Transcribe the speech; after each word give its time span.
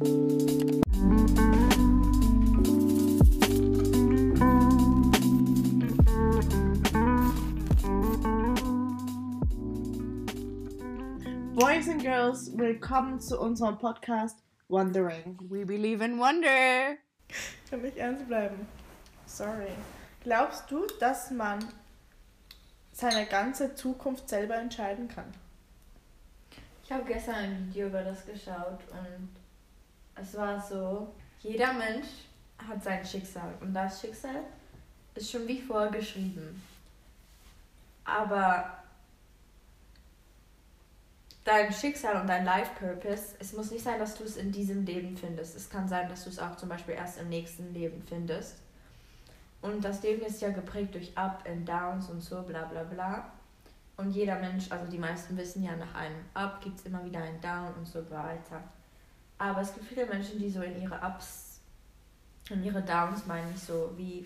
Boys 0.00 0.10
and 11.88 12.00
Girls, 12.00 12.56
willkommen 12.56 13.18
zu 13.18 13.40
unserem 13.40 13.76
Podcast 13.78 14.38
Wondering. 14.68 15.36
We 15.50 15.64
believe 15.64 16.04
in 16.04 16.20
wonder. 16.20 16.92
Ich 17.28 17.70
kann 17.70 17.82
nicht 17.82 17.96
ernst 17.96 18.28
bleiben. 18.28 18.68
Sorry. 19.26 19.72
Glaubst 20.22 20.70
du, 20.70 20.86
dass 21.00 21.32
man 21.32 21.58
seine 22.92 23.26
ganze 23.26 23.74
Zukunft 23.74 24.28
selber 24.28 24.54
entscheiden 24.58 25.08
kann? 25.08 25.32
Ich 26.84 26.92
habe 26.92 27.04
gestern 27.04 27.34
ein 27.34 27.66
Video 27.68 27.88
über 27.88 28.04
das 28.04 28.24
geschaut 28.24 28.78
und 28.92 29.37
es 30.20 30.36
war 30.36 30.60
so, 30.60 31.14
jeder 31.40 31.72
Mensch 31.72 32.08
hat 32.66 32.82
sein 32.82 33.04
Schicksal 33.04 33.54
und 33.60 33.72
das 33.72 34.00
Schicksal 34.00 34.42
ist 35.14 35.30
schon 35.30 35.46
wie 35.46 35.60
vorgeschrieben. 35.60 36.62
Aber 38.04 38.78
dein 41.44 41.72
Schicksal 41.72 42.20
und 42.20 42.26
dein 42.26 42.44
Life 42.44 42.72
Purpose, 42.78 43.34
es 43.38 43.52
muss 43.52 43.70
nicht 43.70 43.84
sein, 43.84 43.98
dass 43.98 44.16
du 44.16 44.24
es 44.24 44.36
in 44.36 44.52
diesem 44.52 44.84
Leben 44.84 45.16
findest. 45.16 45.56
Es 45.56 45.68
kann 45.70 45.88
sein, 45.88 46.08
dass 46.08 46.24
du 46.24 46.30
es 46.30 46.38
auch 46.38 46.56
zum 46.56 46.68
Beispiel 46.68 46.94
erst 46.94 47.18
im 47.20 47.28
nächsten 47.28 47.72
Leben 47.72 48.02
findest. 48.02 48.56
Und 49.60 49.84
das 49.84 50.02
Leben 50.02 50.22
ist 50.22 50.40
ja 50.40 50.50
geprägt 50.50 50.94
durch 50.94 51.16
Up 51.16 51.44
and 51.48 51.68
Downs 51.68 52.08
und 52.08 52.20
so, 52.20 52.42
bla 52.42 52.64
bla 52.64 52.84
bla. 52.84 53.32
Und 53.96 54.12
jeder 54.12 54.38
Mensch, 54.38 54.70
also 54.70 54.88
die 54.90 54.98
meisten 54.98 55.36
wissen 55.36 55.64
ja, 55.64 55.74
nach 55.74 55.94
einem 55.94 56.24
Up 56.32 56.60
gibt 56.62 56.78
es 56.78 56.86
immer 56.86 57.04
wieder 57.04 57.20
ein 57.20 57.40
Down 57.40 57.74
und 57.74 57.86
so 57.86 58.08
weiter. 58.10 58.62
Aber 59.38 59.60
es 59.60 59.72
gibt 59.72 59.86
viele 59.86 60.06
Menschen, 60.06 60.38
die 60.38 60.50
so 60.50 60.62
in 60.62 60.82
ihre 60.82 61.00
Ups, 61.00 61.60
in 62.50 62.62
ihre 62.64 62.82
Downs, 62.82 63.26
meine 63.26 63.50
ich, 63.54 63.60
so 63.60 63.92
wie 63.96 64.24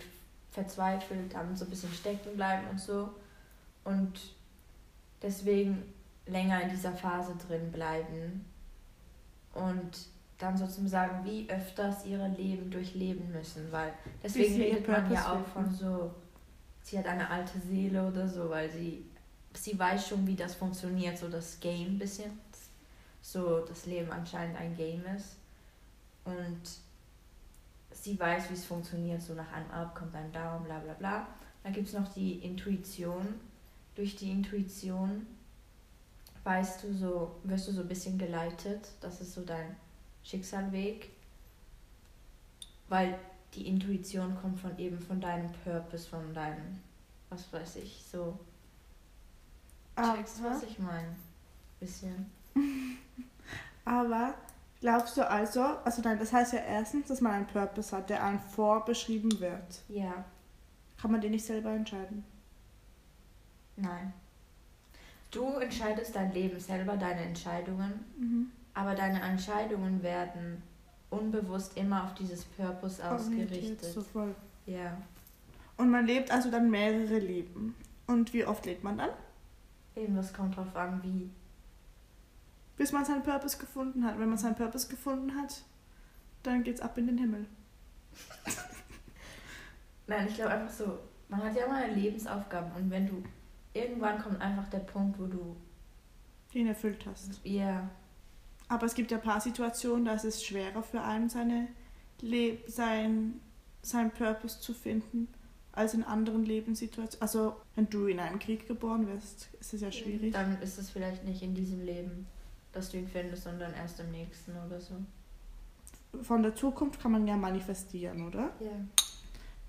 verzweifelt, 0.51 1.33
dann 1.33 1.55
so 1.55 1.65
ein 1.65 1.69
bisschen 1.69 1.93
stecken 1.93 2.35
bleiben 2.35 2.67
und 2.69 2.79
so. 2.79 3.09
Und 3.83 4.19
deswegen 5.21 5.83
länger 6.25 6.61
in 6.61 6.69
dieser 6.69 6.93
Phase 6.93 7.33
drin 7.47 7.71
bleiben 7.71 8.45
und 9.53 10.07
dann 10.37 10.57
sozusagen 10.57 11.23
wie 11.25 11.49
öfters 11.49 12.05
ihre 12.05 12.27
Leben 12.29 12.69
durchleben 12.69 13.31
müssen, 13.31 13.71
weil 13.71 13.93
deswegen 14.21 14.55
redet 14.55 14.87
man 14.87 15.11
ja 15.11 15.33
auch 15.33 15.45
von 15.47 15.73
so, 15.73 16.11
sie 16.81 16.97
hat 16.97 17.05
eine 17.05 17.29
alte 17.29 17.59
Seele 17.59 18.07
oder 18.07 18.27
so, 18.27 18.49
weil 18.49 18.69
sie, 18.69 19.05
sie 19.53 19.77
weiß 19.77 20.07
schon, 20.07 20.25
wie 20.27 20.35
das 20.35 20.55
funktioniert, 20.55 21.17
so 21.17 21.29
das 21.29 21.59
Game 21.59 21.95
ein 21.95 21.99
bisschen, 21.99 22.31
so 23.23 23.61
das 23.65 23.85
Leben 23.85 24.11
anscheinend 24.11 24.57
ein 24.57 24.75
Game 24.75 25.03
ist 25.05 25.37
und 26.25 26.61
sie 27.91 28.19
weiß, 28.19 28.49
wie 28.49 28.53
es 28.53 28.65
funktioniert, 28.65 29.21
so 29.21 29.33
nach 29.33 29.51
einem 29.53 29.71
Up 29.71 29.95
kommt 29.95 30.13
ein 30.13 30.31
Down, 30.31 30.65
bla 30.65 30.79
bla 30.79 30.93
bla. 30.93 31.27
Dann 31.63 31.71
gibt 31.71 31.87
es 31.87 31.93
noch 31.93 32.13
die 32.13 32.33
Intuition. 32.39 33.39
Durch 33.95 34.17
die 34.17 34.29
Intuition 34.29 35.25
weißt 36.43 36.83
du 36.83 36.93
so, 36.93 37.39
wirst 37.43 37.69
du 37.69 37.71
so 37.71 37.81
ein 37.81 37.87
bisschen 37.87 38.17
geleitet. 38.17 38.89
Das 38.99 39.21
ist 39.21 39.33
so 39.33 39.45
dein 39.45 39.77
Schicksalweg. 40.23 41.09
Weil 42.89 43.17
die 43.53 43.67
Intuition 43.67 44.35
kommt 44.35 44.59
von 44.59 44.77
eben 44.77 44.99
von 44.99 45.21
deinem 45.21 45.51
Purpose, 45.63 46.09
von 46.09 46.33
deinem, 46.33 46.81
was 47.29 47.51
weiß 47.53 47.77
ich, 47.77 48.03
so. 48.11 48.37
Checkst 49.95 50.39
du, 50.39 50.43
was 50.43 50.63
ich 50.63 50.77
meine? 50.79 51.15
Bisschen. 51.79 52.29
Aber 53.85 54.33
glaubst 54.81 55.17
du 55.17 55.27
also, 55.29 55.61
also 55.61 56.01
nein, 56.01 56.19
das 56.19 56.31
heißt 56.33 56.53
ja 56.53 56.59
erstens, 56.59 57.07
dass 57.07 57.21
man 57.21 57.33
einen 57.33 57.47
Purpose 57.47 57.95
hat, 57.95 58.09
der 58.09 58.23
einem 58.23 58.39
vorbeschrieben 58.39 59.39
wird. 59.39 59.81
Ja. 59.89 60.25
Kann 61.01 61.11
man 61.11 61.21
den 61.21 61.31
nicht 61.31 61.45
selber 61.45 61.71
entscheiden? 61.71 62.23
Nein. 63.75 64.13
Du 65.31 65.57
entscheidest 65.57 66.15
dein 66.15 66.31
Leben 66.31 66.59
selber, 66.59 66.95
deine 66.95 67.21
Entscheidungen, 67.21 68.05
Mhm. 68.17 68.51
aber 68.73 68.93
deine 68.95 69.21
Entscheidungen 69.21 70.03
werden 70.03 70.61
unbewusst 71.09 71.75
immer 71.77 72.03
auf 72.05 72.13
dieses 72.13 72.43
Purpose 72.45 73.03
ausgerichtet. 73.07 73.83
So 73.83 74.01
voll. 74.01 74.35
Ja. 74.65 74.95
Und 75.77 75.89
man 75.89 76.05
lebt 76.05 76.31
also 76.31 76.51
dann 76.51 76.69
mehrere 76.69 77.19
Leben. 77.19 77.75
Und 78.07 78.33
wie 78.33 78.45
oft 78.45 78.65
lebt 78.65 78.83
man 78.83 78.97
dann? 78.97 79.09
Eben, 79.95 80.15
das 80.15 80.33
kommt 80.33 80.55
drauf 80.55 80.75
an, 80.75 81.01
wie. 81.03 81.29
Bis 82.75 82.91
man 82.91 83.05
seinen 83.05 83.23
Purpose 83.23 83.57
gefunden 83.57 84.03
hat. 84.05 84.19
Wenn 84.19 84.29
man 84.29 84.37
seinen 84.37 84.55
Purpose 84.55 84.87
gefunden 84.87 85.35
hat, 85.35 85.63
dann 86.43 86.63
geht's 86.63 86.81
ab 86.81 86.97
in 86.97 87.07
den 87.07 87.17
Himmel. 87.17 87.45
Nein, 90.07 90.27
ich 90.27 90.35
glaube 90.35 90.51
einfach 90.51 90.73
so, 90.73 90.99
man 91.29 91.43
hat 91.43 91.55
ja 91.55 91.65
immer 91.65 91.87
Lebensaufgaben 91.87 92.71
und 92.73 92.89
wenn 92.89 93.07
du. 93.07 93.23
Irgendwann 93.75 94.21
kommt 94.21 94.39
einfach 94.39 94.67
der 94.69 94.79
Punkt, 94.79 95.17
wo 95.19 95.25
du. 95.25 95.55
Den 96.53 96.67
erfüllt 96.67 97.07
hast. 97.07 97.41
Ja. 97.43 97.89
Aber 98.67 98.85
es 98.85 98.93
gibt 98.93 99.09
ja 99.09 99.17
ein 99.17 99.23
paar 99.23 99.41
Situationen, 99.41 100.05
da 100.05 100.13
ist 100.13 100.25
es 100.25 100.43
schwerer 100.43 100.83
für 100.83 101.01
einen, 101.01 101.29
seine 101.29 101.67
Le 102.21 102.59
sein, 102.67 103.39
sein 103.81 104.11
Purpose 104.11 104.61
zu 104.61 104.73
finden, 104.73 105.27
als 105.71 105.95
in 105.95 106.03
anderen 106.03 106.45
Lebenssituationen. 106.45 107.21
Also, 107.21 107.55
wenn 107.75 107.89
du 107.89 108.05
in 108.05 108.19
einem 108.19 108.37
Krieg 108.37 108.67
geboren 108.67 109.07
wirst, 109.07 109.49
ist 109.59 109.73
es 109.73 109.81
ja 109.81 109.91
schwierig. 109.91 110.33
Dann 110.33 110.61
ist 110.61 110.77
es 110.77 110.91
vielleicht 110.91 111.23
nicht 111.23 111.41
in 111.41 111.55
diesem 111.55 111.83
Leben, 111.83 112.27
dass 112.73 112.89
du 112.89 112.97
ihn 112.97 113.07
findest, 113.07 113.43
sondern 113.43 113.73
erst 113.73 113.99
im 113.99 114.11
nächsten 114.11 114.51
oder 114.65 114.81
so. 114.81 114.95
Von 116.21 116.43
der 116.43 116.55
Zukunft 116.55 117.01
kann 117.01 117.11
man 117.11 117.27
ja 117.27 117.37
manifestieren, 117.37 118.27
oder? 118.27 118.51
Ja. 118.59 118.71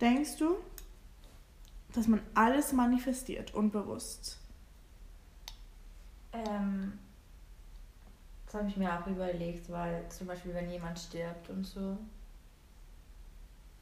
Denkst 0.00 0.36
du, 0.38 0.56
dass 1.94 2.08
man 2.08 2.20
alles 2.34 2.72
manifestiert, 2.72 3.54
unbewusst? 3.54 4.38
Ähm, 6.32 6.98
das 8.46 8.54
habe 8.54 8.68
ich 8.68 8.76
mir 8.76 8.92
auch 8.92 9.06
überlegt, 9.06 9.70
weil 9.70 10.08
zum 10.08 10.26
Beispiel, 10.26 10.54
wenn 10.54 10.70
jemand 10.70 10.98
stirbt 10.98 11.48
und 11.50 11.64
so, 11.64 11.96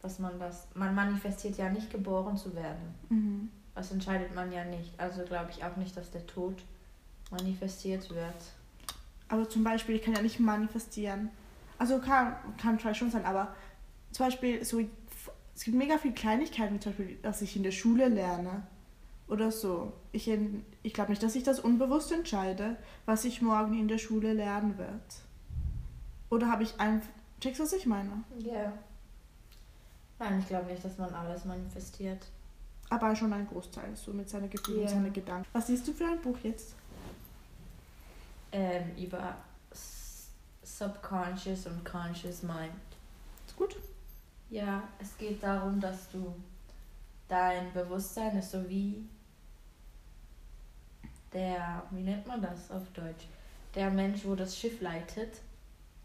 dass 0.03 0.19
man 0.19 0.39
das, 0.39 0.66
man 0.75 0.94
manifestiert 0.94 1.56
ja 1.56 1.71
nicht 1.71 1.91
geboren 1.91 2.37
zu 2.37 2.54
werden. 2.54 2.94
Mhm. 3.09 3.50
Das 3.75 3.91
entscheidet 3.91 4.34
man 4.34 4.53
ja 4.53 4.65
nicht. 4.65 4.99
Also 4.99 5.25
glaube 5.25 5.50
ich 5.50 5.65
auch 5.65 5.77
nicht, 5.77 5.97
dass 5.97 6.10
der 6.10 6.27
Tod 6.27 6.62
manifestiert 7.31 8.10
wird. 8.10 8.34
Aber 9.32 9.48
zum 9.48 9.65
Beispiel, 9.65 9.94
ich 9.94 10.03
kann 10.03 10.12
ja 10.12 10.20
nicht 10.20 10.38
manifestieren. 10.41 11.31
Also 11.78 11.98
kann, 12.00 12.37
kann 12.60 12.78
vielleicht 12.78 12.98
schon 12.98 13.10
sein, 13.10 13.25
aber 13.25 13.54
zum 14.10 14.26
Beispiel 14.26 14.62
so, 14.62 14.78
es 15.56 15.65
gibt 15.65 15.75
mega 15.75 15.97
viele 15.97 16.12
Kleinigkeiten, 16.12 16.75
wie 16.75 16.81
zum 16.81 16.93
Beispiel, 16.93 17.16
dass 17.22 17.41
ich 17.41 17.56
in 17.56 17.62
der 17.62 17.71
Schule 17.71 18.09
lerne 18.09 18.66
oder 19.28 19.50
so. 19.50 19.94
Ich, 20.12 20.31
ich 20.82 20.92
glaube 20.92 21.12
nicht, 21.12 21.22
dass 21.22 21.34
ich 21.34 21.44
das 21.44 21.60
unbewusst 21.60 22.12
entscheide, 22.12 22.76
was 23.06 23.25
ich 23.25 23.41
morgen 23.41 23.72
in 23.72 23.88
der 23.88 23.97
Schule 23.97 24.34
lernen 24.34 24.76
werde. 24.76 25.00
Oder 26.28 26.50
habe 26.50 26.65
ich 26.65 26.78
einfach, 26.78 27.09
checkst 27.41 27.60
du, 27.60 27.65
was 27.65 27.72
ich 27.72 27.87
meine? 27.87 28.25
Ja. 28.38 28.71
Nein, 30.19 30.41
ich 30.41 30.47
glaube 30.47 30.71
nicht, 30.71 30.84
dass 30.84 30.98
man 30.98 31.12
alles 31.15 31.47
manifestiert. 31.47 32.26
Aber 32.91 33.16
schon 33.16 33.32
ein 33.32 33.47
Großteil, 33.47 33.97
so 33.97 34.12
mit 34.12 34.28
seinen 34.28 34.50
Gefühlen 34.50 34.81
und 34.81 34.84
Ja. 34.84 34.91
seinen 34.91 35.12
Gedanken. 35.15 35.48
Was 35.54 35.69
siehst 35.69 35.88
du 35.88 35.94
für 35.94 36.04
ein 36.04 36.21
Buch 36.21 36.37
jetzt? 36.42 36.75
Ähm, 38.52 38.96
über 38.96 39.36
Subconscious 40.62 41.66
und 41.66 41.84
Conscious 41.84 42.42
Mind. 42.42 42.72
Ist 43.46 43.56
gut? 43.56 43.76
Ja, 44.50 44.82
es 45.00 45.16
geht 45.16 45.42
darum, 45.42 45.80
dass 45.80 46.10
du 46.10 46.34
dein 47.28 47.72
Bewusstsein 47.72 48.36
ist 48.36 48.50
so 48.50 48.68
wie 48.68 49.08
der, 51.32 51.82
wie 51.91 52.02
nennt 52.02 52.26
man 52.26 52.42
das 52.42 52.70
auf 52.70 52.82
Deutsch? 52.92 53.26
Der 53.74 53.91
Mensch, 53.91 54.24
wo 54.24 54.34
das 54.34 54.58
Schiff 54.58 54.80
leitet. 54.82 55.41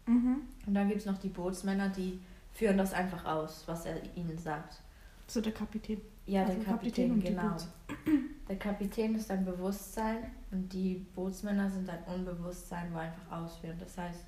Mhm. 0.06 0.42
Und 0.66 0.74
dann 0.74 0.88
gibt 0.88 1.00
es 1.00 1.06
noch 1.06 1.18
die 1.18 1.28
Bootsmänner, 1.28 1.90
die 1.90 2.18
führen 2.54 2.78
das 2.78 2.94
einfach 2.94 3.24
aus, 3.26 3.64
was 3.66 3.84
er 3.84 4.00
ihnen 4.16 4.38
sagt. 4.38 4.80
So 5.26 5.40
der 5.42 5.52
Kapitän. 5.52 6.00
Ja, 6.28 6.42
Also 6.42 6.52
der 6.54 6.64
Kapitän 6.64 7.08
Kapitän, 7.08 7.20
genau. 7.20 7.56
Der 8.48 8.58
Kapitän 8.58 9.14
ist 9.14 9.28
dein 9.28 9.44
Bewusstsein 9.44 10.30
und 10.50 10.72
die 10.72 11.06
Bootsmänner 11.14 11.68
sind 11.70 11.86
dein 11.86 12.02
Unbewusstsein, 12.04 12.92
wo 12.94 12.98
einfach 12.98 13.30
ausführen. 13.30 13.76
Das 13.78 13.96
heißt, 13.98 14.20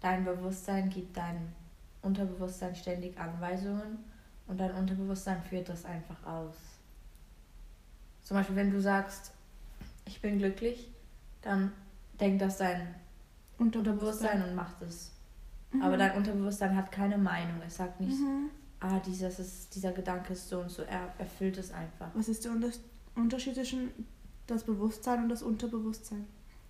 dein 0.00 0.24
Bewusstsein 0.24 0.88
gibt 0.88 1.16
dein 1.16 1.52
Unterbewusstsein 2.02 2.74
ständig 2.74 3.18
Anweisungen 3.18 3.98
und 4.46 4.58
dein 4.58 4.74
Unterbewusstsein 4.74 5.42
führt 5.42 5.68
das 5.68 5.84
einfach 5.84 6.22
aus. 6.26 6.54
Zum 8.22 8.36
Beispiel, 8.38 8.56
wenn 8.56 8.70
du 8.70 8.80
sagst, 8.80 9.32
ich 10.06 10.20
bin 10.22 10.38
glücklich, 10.38 10.90
dann 11.42 11.72
denkt 12.18 12.40
das 12.40 12.56
dein 12.58 12.94
Unterbewusstsein 13.58 14.42
und 14.42 14.54
macht 14.54 14.80
es. 14.82 15.12
Mhm. 15.72 15.82
Aber 15.82 15.96
dein 15.98 16.16
Unterbewusstsein 16.16 16.74
hat 16.76 16.90
keine 16.90 17.18
Meinung. 17.18 17.60
Es 17.66 17.76
sagt 17.76 18.00
nicht, 18.00 18.18
Mhm. 18.18 18.50
Ah, 18.80 18.98
dieses 19.00 19.38
ist, 19.38 19.74
dieser 19.74 19.92
Gedanke 19.92 20.32
ist 20.32 20.48
so 20.48 20.60
und 20.60 20.70
so. 20.70 20.82
Er 20.82 21.12
erfüllt 21.18 21.58
es 21.58 21.70
einfach. 21.72 22.08
Was 22.14 22.28
ist 22.28 22.44
der 22.44 22.52
Unter 22.52 22.70
Unterschied 23.14 23.54
zwischen 23.54 23.90
das 24.46 24.64
Bewusstsein 24.64 25.24
und 25.24 25.28
das 25.28 25.42
Unterbewusstsein? 25.42 26.26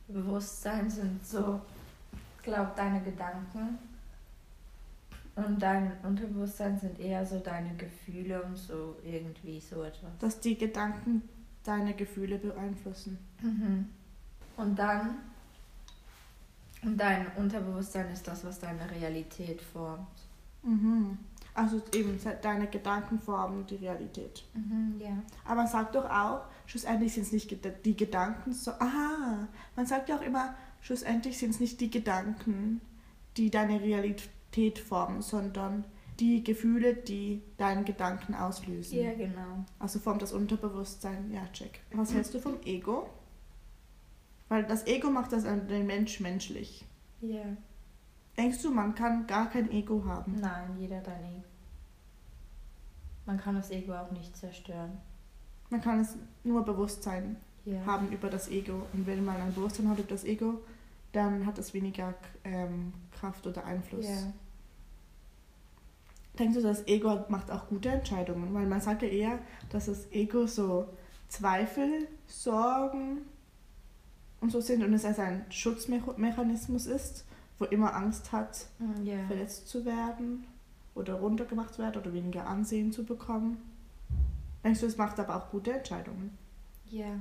Bewusstsein 0.09 0.91
sind 0.91 1.25
so, 1.25 1.61
glaub 2.43 2.75
deine 2.77 3.01
Gedanken 3.03 3.79
Und 5.37 5.61
dein 5.63 5.93
Unterbewusstsein 6.03 6.79
sind 6.79 6.99
eher 6.99 7.25
so 7.25 7.39
deine 7.39 7.75
Gefühle 7.77 8.43
und 8.43 8.57
so 8.57 8.97
irgendwie 9.05 9.61
so 9.61 9.83
etwas. 9.83 10.11
Dass 10.19 10.41
die 10.41 10.59
Gedanken 10.59 11.23
deine 11.65 11.95
Gefühle 11.95 12.39
beeinflussen. 12.39 13.19
Mhm. 13.41 13.87
Und 14.57 14.79
dann, 14.79 15.17
und 16.83 16.99
dein 16.99 17.27
Unterbewusstsein 17.37 18.11
ist 18.11 18.27
das, 18.27 18.45
was 18.45 18.59
deine 18.59 18.91
Realität 18.91 19.63
formt. 19.63 20.09
Mhm. 20.63 21.19
Also 21.55 21.83
eben 21.95 22.19
deine 22.43 22.69
Gedanken 22.69 23.19
formen 23.19 23.67
die 23.67 23.77
Realität. 23.77 24.45
Mhm, 24.55 25.01
ja. 25.01 25.23
Aber 25.45 25.57
man 25.57 25.67
sagt 25.67 25.95
doch 25.95 26.09
auch, 26.09 26.43
schlussendlich 26.67 27.15
sind 27.15 27.25
es 27.25 27.33
nicht 27.33 27.85
die 27.85 27.97
Gedanken, 27.97 28.53
so, 28.53 28.71
aha, 28.73 29.49
man 29.77 29.87
sagt 29.87 30.09
ja 30.09 30.17
auch 30.17 30.23
immer, 30.23 30.55
schlussendlich 30.81 31.39
sind 31.39 31.51
es 31.51 31.61
nicht 31.61 31.81
die 31.81 31.91
Gedanken, 31.91 32.81
die 33.37 33.51
deine 33.51 33.81
Realität 33.81 34.79
formen, 34.79 35.23
sondern 35.23 35.85
die 36.21 36.45
Gefühle, 36.45 36.95
die 36.95 37.43
deinen 37.57 37.85
Gedanken 37.85 38.35
auslösen. 38.35 38.99
Ja, 38.99 39.15
genau. 39.15 39.65
Also 39.79 39.99
formt 39.99 40.23
das 40.23 40.33
Unterbewusstsein, 40.33 41.33
ja, 41.33 41.47
check. 41.53 41.81
Was 41.93 42.13
hältst 42.13 42.35
du 42.35 42.39
vom 42.41 42.61
Ego? 42.65 43.09
Weil 44.49 44.65
das 44.65 44.87
Ego 44.87 45.11
macht 45.11 45.33
das 45.33 45.45
den 45.45 45.87
Mensch 45.87 46.21
menschlich. 46.21 46.85
Ja. 47.21 47.57
Denkst 48.41 48.63
du, 48.63 48.71
man 48.71 48.95
kann 48.95 49.27
gar 49.27 49.51
kein 49.51 49.71
Ego 49.71 50.03
haben? 50.07 50.41
Nein, 50.41 50.75
jeder 50.79 50.97
hat 50.97 51.09
ein 51.09 51.25
Ego. 51.25 51.45
Man 53.27 53.37
kann 53.39 53.55
das 53.55 53.71
Ego 53.71 53.93
auch 53.93 54.11
nicht 54.13 54.35
zerstören. 54.35 54.93
Man 55.69 55.83
kann 55.83 56.01
es 56.01 56.17
nur 56.43 56.65
Bewusstsein 56.65 57.37
Ja. 57.67 57.85
haben 57.85 58.11
über 58.11 58.31
das 58.31 58.49
Ego. 58.49 58.87
Und 58.95 59.07
wenn 59.07 59.27
man 59.27 59.37
ein 59.37 59.53
Bewusstsein 59.53 59.91
hat 59.91 59.99
über 59.99 60.09
das 60.09 60.25
Ego, 60.25 60.55
dann 61.13 61.45
hat 61.45 61.59
es 61.59 61.75
weniger 61.75 62.15
ähm, 62.45 62.95
Kraft 63.13 63.47
oder 63.47 63.63
Einfluss. 63.67 64.09
Ja. 64.09 64.33
Denkst 66.39 66.55
du, 66.55 66.63
das 66.63 66.87
Ego 66.87 67.27
macht 67.29 67.51
auch 67.51 67.69
gute 67.69 67.91
Entscheidungen? 67.91 68.55
Weil 68.55 68.67
man 68.67 68.81
sagt 68.81 69.03
ja 69.03 69.09
eher, 69.09 69.39
dass 69.69 69.85
das 69.85 70.11
Ego 70.13 70.47
so 70.47 70.89
Zweifel, 71.29 72.09
Sorgen 72.27 73.19
und 74.41 74.51
so 74.51 74.63
sind 74.63 74.83
und 74.83 74.95
es 74.95 75.05
als 75.05 75.19
ein 75.19 75.45
Schutzmechanismus 75.51 76.87
ist, 76.87 77.27
wo 77.61 77.67
immer 77.67 77.95
Angst 77.95 78.33
hat, 78.33 78.67
Mm, 78.81 79.05
Ja. 79.05 79.27
verletzt 79.29 79.69
zu 79.69 79.85
werden 79.85 80.45
oder 80.97 81.15
runtergemacht 81.15 81.75
zu 81.75 81.83
werden 81.83 82.01
oder 82.01 82.13
weniger 82.13 82.47
Ansehen 82.47 82.91
zu 82.93 83.05
bekommen. 83.05 83.59
Denkst 84.65 84.81
du, 84.81 84.87
es 84.87 84.97
macht 84.97 85.21
aber 85.21 85.37
auch 85.37 85.51
gute 85.51 85.73
Entscheidungen? 85.73 86.37
Ja. 86.91 87.19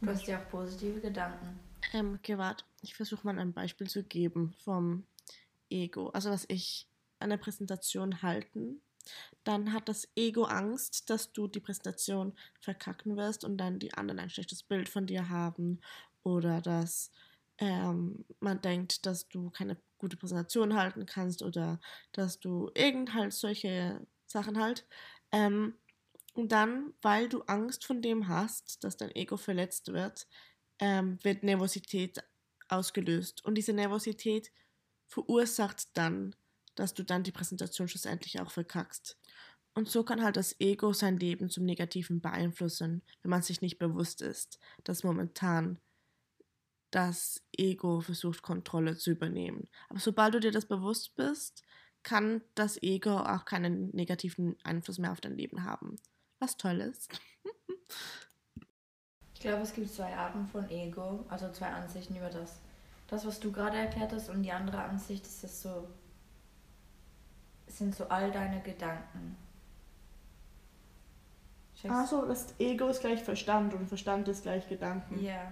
Du 0.00 0.06
hast 0.06 0.26
ja 0.26 0.38
auch 0.38 0.48
positive 0.50 1.00
Gedanken. 1.00 1.58
Ähm, 1.92 2.14
okay, 2.14 2.38
warte. 2.38 2.64
Ich 2.82 2.94
versuche 2.94 3.26
mal 3.26 3.38
ein 3.38 3.52
Beispiel 3.52 3.88
zu 3.88 4.02
geben 4.04 4.54
vom 4.64 5.04
Ego. 5.68 6.08
Also, 6.10 6.30
was 6.30 6.44
ich 6.48 6.86
eine 7.18 7.36
Präsentation 7.36 8.22
halten, 8.22 8.80
dann 9.44 9.72
hat 9.72 9.88
das 9.88 10.08
Ego 10.16 10.44
Angst, 10.44 11.10
dass 11.10 11.32
du 11.32 11.48
die 11.48 11.60
Präsentation 11.60 12.32
verkacken 12.60 13.16
wirst 13.16 13.44
und 13.44 13.58
dann 13.58 13.78
die 13.78 13.92
anderen 13.94 14.20
ein 14.20 14.30
schlechtes 14.30 14.62
Bild 14.62 14.88
von 14.88 15.06
dir 15.06 15.28
haben 15.28 15.80
oder 16.22 16.60
dass 16.60 17.10
ähm, 17.60 18.24
man 18.40 18.60
denkt, 18.62 19.06
dass 19.06 19.28
du 19.28 19.50
keine 19.50 19.76
gute 19.98 20.16
Präsentation 20.16 20.74
halten 20.74 21.06
kannst 21.06 21.42
oder 21.42 21.78
dass 22.12 22.40
du 22.40 22.70
irgend 22.74 23.14
halt 23.14 23.32
solche 23.32 24.04
Sachen 24.26 24.58
halt. 24.58 24.86
Ähm, 25.30 25.74
und 26.34 26.52
dann, 26.52 26.94
weil 27.02 27.28
du 27.28 27.42
Angst 27.42 27.84
von 27.84 28.02
dem 28.02 28.28
hast, 28.28 28.82
dass 28.82 28.96
dein 28.96 29.14
Ego 29.14 29.36
verletzt 29.36 29.92
wird, 29.92 30.26
ähm, 30.78 31.18
wird 31.22 31.42
Nervosität 31.42 32.24
ausgelöst. 32.68 33.44
Und 33.44 33.56
diese 33.56 33.72
Nervosität 33.72 34.50
verursacht 35.08 35.96
dann, 35.96 36.34
dass 36.76 36.94
du 36.94 37.04
dann 37.04 37.24
die 37.24 37.32
Präsentation 37.32 37.88
schlussendlich 37.88 38.40
auch 38.40 38.50
verkackst. 38.50 39.18
Und 39.74 39.88
so 39.88 40.02
kann 40.02 40.22
halt 40.22 40.36
das 40.36 40.58
Ego 40.60 40.92
sein 40.92 41.18
Leben 41.18 41.50
zum 41.50 41.64
Negativen 41.64 42.20
beeinflussen, 42.20 43.02
wenn 43.22 43.30
man 43.30 43.42
sich 43.42 43.60
nicht 43.60 43.78
bewusst 43.78 44.22
ist, 44.22 44.58
dass 44.84 45.04
momentan 45.04 45.78
das 46.90 47.42
Ego 47.56 48.00
versucht, 48.00 48.42
Kontrolle 48.42 48.96
zu 48.96 49.10
übernehmen. 49.10 49.68
Aber 49.88 50.00
sobald 50.00 50.34
du 50.34 50.40
dir 50.40 50.52
das 50.52 50.66
bewusst 50.66 51.14
bist, 51.16 51.62
kann 52.02 52.42
das 52.54 52.82
Ego 52.82 53.18
auch 53.18 53.44
keinen 53.44 53.90
negativen 53.94 54.56
Einfluss 54.64 54.98
mehr 54.98 55.12
auf 55.12 55.20
dein 55.20 55.36
Leben 55.36 55.64
haben. 55.64 55.96
Was 56.38 56.56
toll 56.56 56.80
ist. 56.80 57.18
Ich 59.34 59.44
glaube, 59.44 59.62
es 59.62 59.72
gibt 59.72 59.88
zwei 59.90 60.14
Arten 60.14 60.46
von 60.46 60.68
Ego, 60.68 61.24
also 61.30 61.50
zwei 61.50 61.68
Ansichten 61.68 62.14
über 62.14 62.28
das. 62.28 62.60
Das, 63.08 63.24
was 63.26 63.40
du 63.40 63.50
gerade 63.50 63.78
erklärt 63.78 64.12
hast, 64.12 64.28
und 64.28 64.42
die 64.42 64.52
andere 64.52 64.82
Ansicht 64.82 65.24
ist 65.26 65.42
es 65.42 65.62
so, 65.62 65.88
es 67.66 67.78
sind 67.78 67.94
so 67.94 68.04
all 68.08 68.30
deine 68.30 68.60
Gedanken. 68.60 69.36
Checkst- 71.80 71.90
Also 71.90 72.26
das 72.26 72.54
Ego 72.58 72.88
ist 72.88 73.00
gleich 73.00 73.22
Verstand 73.22 73.72
und 73.72 73.88
Verstand 73.88 74.28
ist 74.28 74.42
gleich 74.42 74.68
Gedanken. 74.68 75.18
Ja. 75.24 75.50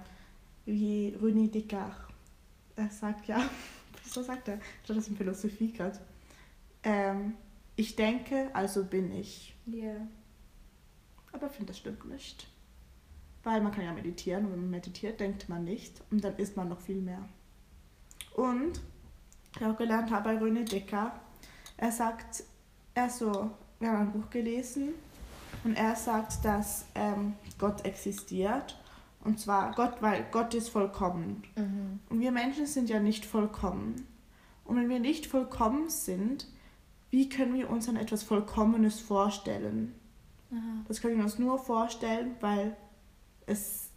Wie 0.70 1.16
René 1.22 1.50
Descartes. 1.50 1.96
Er 2.76 2.90
sagt 2.90 3.26
ja, 3.26 3.40
wieso 4.04 4.22
sagt 4.22 4.48
er? 4.48 4.56
Ich 4.56 4.84
glaube, 4.84 4.98
das 4.98 5.04
ist 5.04 5.08
in 5.08 5.16
Philosophie 5.16 5.72
gerade. 5.72 5.98
Ähm, 6.82 7.34
ich 7.74 7.96
denke, 7.96 8.50
also 8.52 8.84
bin 8.84 9.10
ich. 9.12 9.56
Ja. 9.64 9.96
Aber 11.32 11.46
ich 11.46 11.52
finde, 11.52 11.68
das 11.68 11.78
stimmt 11.78 12.04
nicht. 12.04 12.46
Weil 13.44 13.62
man 13.62 13.72
kann 13.72 13.84
ja 13.84 13.92
meditieren 13.92 14.44
und 14.44 14.52
wenn 14.52 14.60
man 14.60 14.70
meditiert, 14.70 15.20
denkt 15.20 15.48
man 15.48 15.64
nicht 15.64 16.02
und 16.10 16.22
dann 16.22 16.36
ist 16.36 16.54
man 16.54 16.68
noch 16.68 16.80
viel 16.80 17.00
mehr. 17.00 17.26
Und 18.34 18.82
ich 19.56 19.64
auch 19.64 19.76
gelernt 19.76 20.10
habe 20.10 20.34
bei 20.34 20.38
René 20.38 20.68
Descartes, 20.68 21.18
er 21.78 21.92
sagt, 21.92 22.44
er 22.92 23.08
so, 23.08 23.50
wir 23.80 23.90
haben 23.90 24.08
ein 24.08 24.12
Buch 24.12 24.28
gelesen 24.28 24.90
und 25.64 25.76
er 25.76 25.96
sagt, 25.96 26.44
dass 26.44 26.84
ähm, 26.94 27.36
Gott 27.56 27.86
existiert. 27.86 28.77
Und 29.20 29.40
zwar 29.40 29.72
Gott, 29.74 30.00
weil 30.00 30.26
Gott 30.30 30.54
ist 30.54 30.68
vollkommen. 30.68 31.42
Mhm. 31.56 32.00
Und 32.08 32.20
wir 32.20 32.32
Menschen 32.32 32.66
sind 32.66 32.88
ja 32.88 33.00
nicht 33.00 33.26
vollkommen. 33.26 34.06
Und 34.64 34.76
wenn 34.76 34.88
wir 34.88 35.00
nicht 35.00 35.26
vollkommen 35.26 35.88
sind, 35.90 36.46
wie 37.10 37.28
können 37.28 37.54
wir 37.54 37.70
uns 37.70 37.86
dann 37.86 37.96
etwas 37.96 38.22
Vollkommenes 38.22 39.00
vorstellen? 39.00 39.94
Aha. 40.52 40.84
Das 40.86 41.00
können 41.00 41.16
wir 41.16 41.24
uns 41.24 41.38
nur 41.38 41.58
vorstellen, 41.58 42.36
weil 42.40 42.76
es, 43.46 43.90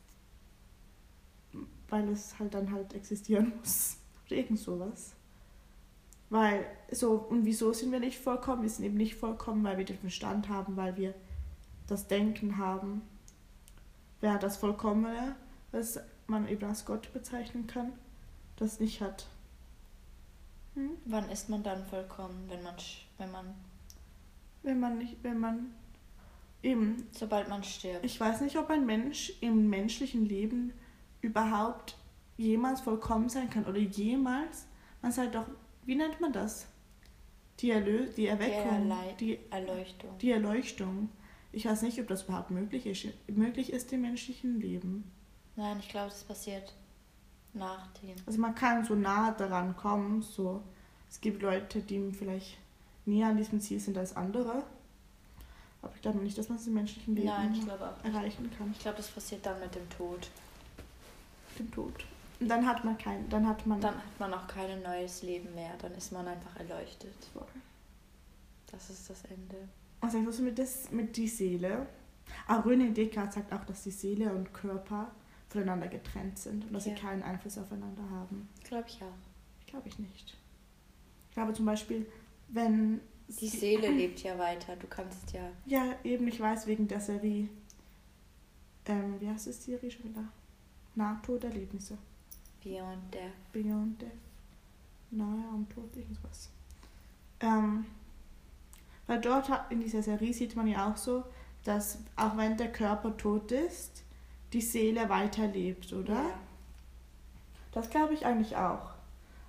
weil 1.89 2.07
es 2.09 2.39
halt 2.39 2.53
dann 2.53 2.71
halt 2.71 2.93
existieren 2.93 3.53
muss. 3.59 3.97
Oder 4.25 4.35
irgend 4.37 4.59
sowas. 4.59 5.13
Weil, 6.29 6.65
so, 6.89 7.15
und 7.15 7.45
wieso 7.45 7.73
sind 7.73 7.91
wir 7.91 7.99
nicht 7.99 8.17
vollkommen? 8.17 8.61
Wir 8.61 8.69
sind 8.69 8.85
eben 8.85 8.95
nicht 8.95 9.15
vollkommen, 9.15 9.65
weil 9.65 9.77
wir 9.77 9.83
den 9.83 9.97
Verstand 9.97 10.47
haben, 10.47 10.77
weil 10.77 10.95
wir 10.95 11.13
das 11.87 12.07
Denken 12.07 12.57
haben. 12.57 13.01
Wer 14.21 14.37
das 14.37 14.57
Vollkommene, 14.57 15.35
was 15.71 15.99
man 16.27 16.47
eben 16.47 16.63
als 16.65 16.85
Gott 16.85 17.11
bezeichnen 17.13 17.67
kann, 17.67 17.91
das 18.55 18.79
nicht 18.79 19.01
hat. 19.01 19.25
Hm? 20.75 20.91
Wann 21.05 21.29
ist 21.29 21.49
man 21.49 21.63
dann 21.63 21.83
vollkommen, 21.85 22.45
wenn 22.47 22.63
man, 22.63 22.75
sch- 22.75 23.01
wenn 23.17 23.31
man, 23.31 23.53
Wenn 24.63 24.79
man 24.79 24.97
nicht, 24.99 25.17
wenn 25.23 25.39
man 25.39 25.73
eben 26.63 27.07
sobald 27.11 27.49
man 27.49 27.63
stirbt? 27.63 28.05
Ich 28.05 28.19
weiß 28.19 28.41
nicht, 28.41 28.57
ob 28.57 28.69
ein 28.69 28.85
Mensch 28.85 29.33
im 29.41 29.69
menschlichen 29.69 30.25
Leben 30.25 30.73
überhaupt 31.21 31.97
jemals 32.37 32.81
vollkommen 32.81 33.27
sein 33.29 33.49
kann 33.49 33.65
oder 33.65 33.79
jemals. 33.79 34.65
Man 35.01 35.11
sagt 35.11 35.35
doch, 35.35 35.45
wie 35.85 35.95
nennt 35.95 36.21
man 36.21 36.31
das? 36.31 36.67
Die, 37.59 37.71
Erlö 37.71 38.07
die 38.15 38.27
Erweckung, 38.27 38.91
die, 39.19 39.39
Erleuchtung. 39.51 40.17
die 40.19 40.31
Erleuchtung. 40.31 41.09
Ich 41.51 41.65
weiß 41.65 41.81
nicht, 41.81 41.99
ob 41.99 42.07
das 42.07 42.23
überhaupt 42.23 42.51
möglich 42.51 42.85
ist, 42.85 43.07
möglich 43.27 43.73
ist 43.73 43.91
im 43.91 44.01
menschlichen 44.01 44.61
Leben. 44.61 45.11
Nein, 45.55 45.77
ich 45.79 45.89
glaube, 45.89 46.09
das 46.09 46.23
passiert 46.23 46.73
nach 47.53 47.87
dem. 48.01 48.15
Also 48.25 48.39
man 48.39 48.55
kann 48.55 48.85
so 48.85 48.95
nah 48.95 49.31
daran 49.31 49.75
kommen, 49.75 50.21
so. 50.21 50.63
Es 51.09 51.19
gibt 51.19 51.41
Leute, 51.41 51.81
die 51.81 52.11
vielleicht 52.13 52.57
näher 53.05 53.27
an 53.27 53.37
diesem 53.37 53.59
Ziel 53.59 53.79
sind 53.79 53.97
als 53.97 54.15
andere. 54.15 54.63
Aber 55.81 55.93
ich 55.95 56.01
glaube 56.01 56.19
nicht, 56.19 56.37
dass 56.37 56.47
man 56.47 56.57
es 56.57 56.67
im 56.67 56.73
menschlichen 56.73 57.15
Leben 57.15 57.27
Nein, 57.27 57.69
erreichen 58.03 58.49
kann. 58.57 58.71
Ich 58.71 58.79
glaube, 58.79 58.97
das 58.97 59.09
passiert 59.09 59.45
dann 59.45 59.59
mit 59.59 59.73
dem 59.75 59.89
Tod. 59.89 60.29
Dem 61.57 61.71
Tod. 61.71 62.05
Und 62.39 62.47
dann 62.47 62.65
hat 62.65 62.85
man 62.85 62.97
kein, 62.97 63.27
dann 63.29 63.47
hat 63.47 63.65
man 63.67 63.81
Dann 63.81 63.95
hat 63.95 64.19
man 64.19 64.33
auch 64.33 64.47
kein 64.47 64.81
neues 64.81 65.21
Leben 65.21 65.53
mehr. 65.53 65.73
Dann 65.79 65.93
ist 65.93 66.11
man 66.11 66.27
einfach 66.27 66.55
erleuchtet. 66.55 67.13
Das 68.71 68.89
ist 68.89 69.09
das 69.09 69.25
Ende. 69.25 69.67
Was 70.01 70.13
sagst 70.13 70.39
du 70.39 70.43
mit, 70.43 70.57
das, 70.59 70.91
mit 70.91 71.15
die 71.15 71.27
Seele? 71.27 71.85
Ah, 72.47 72.59
René 72.61 72.91
Descartes 72.91 73.35
sagt 73.35 73.53
auch, 73.53 73.63
dass 73.65 73.83
die 73.83 73.91
Seele 73.91 74.33
und 74.33 74.53
Körper 74.53 75.11
voneinander 75.49 75.87
getrennt 75.87 76.37
sind 76.39 76.65
und 76.65 76.73
dass 76.73 76.85
Ja. 76.85 76.95
sie 76.95 77.01
keinen 77.01 77.23
Einfluss 77.23 77.57
aufeinander 77.57 78.09
haben. 78.09 78.49
Glaube 78.63 78.85
ich 78.87 79.01
auch. 79.01 79.67
Glaube 79.67 79.87
ich 79.89 79.99
nicht. 79.99 80.37
Ich 81.29 81.33
glaube 81.35 81.53
zum 81.53 81.65
Beispiel, 81.65 82.05
wenn... 82.49 83.01
Die 83.27 83.47
Seele 83.47 83.89
lebt 83.91 84.23
ja 84.23 84.37
weiter. 84.37 84.75
Du 84.75 84.87
kannst 84.87 85.31
ja. 85.33 85.49
Ja, 85.65 85.95
eben, 86.03 86.27
ich 86.27 86.39
weiß, 86.39 86.67
wegen 86.67 86.87
der 86.87 86.99
Serie... 86.99 87.47
Ähm, 88.85 89.15
wie 89.19 89.29
heißt 89.29 89.47
es 89.47 89.59
die 89.59 89.71
Serie 89.71 89.91
schon 89.91 90.05
wieder? 90.05 90.23
Ähm, 97.41 97.85
weil 99.11 99.19
dort 99.19 99.49
in 99.69 99.81
dieser 99.81 100.01
Serie 100.01 100.33
sieht 100.33 100.55
man 100.55 100.67
ja 100.67 100.89
auch 100.89 100.95
so, 100.95 101.25
dass 101.65 101.97
auch 102.15 102.37
wenn 102.37 102.55
der 102.55 102.71
Körper 102.71 103.17
tot 103.17 103.51
ist, 103.51 104.03
die 104.53 104.61
Seele 104.61 105.09
weiterlebt, 105.09 105.91
oder? 105.91 106.13
Ja. 106.13 106.39
Das 107.73 107.89
glaube 107.89 108.13
ich 108.13 108.25
eigentlich 108.25 108.55
auch. 108.55 108.91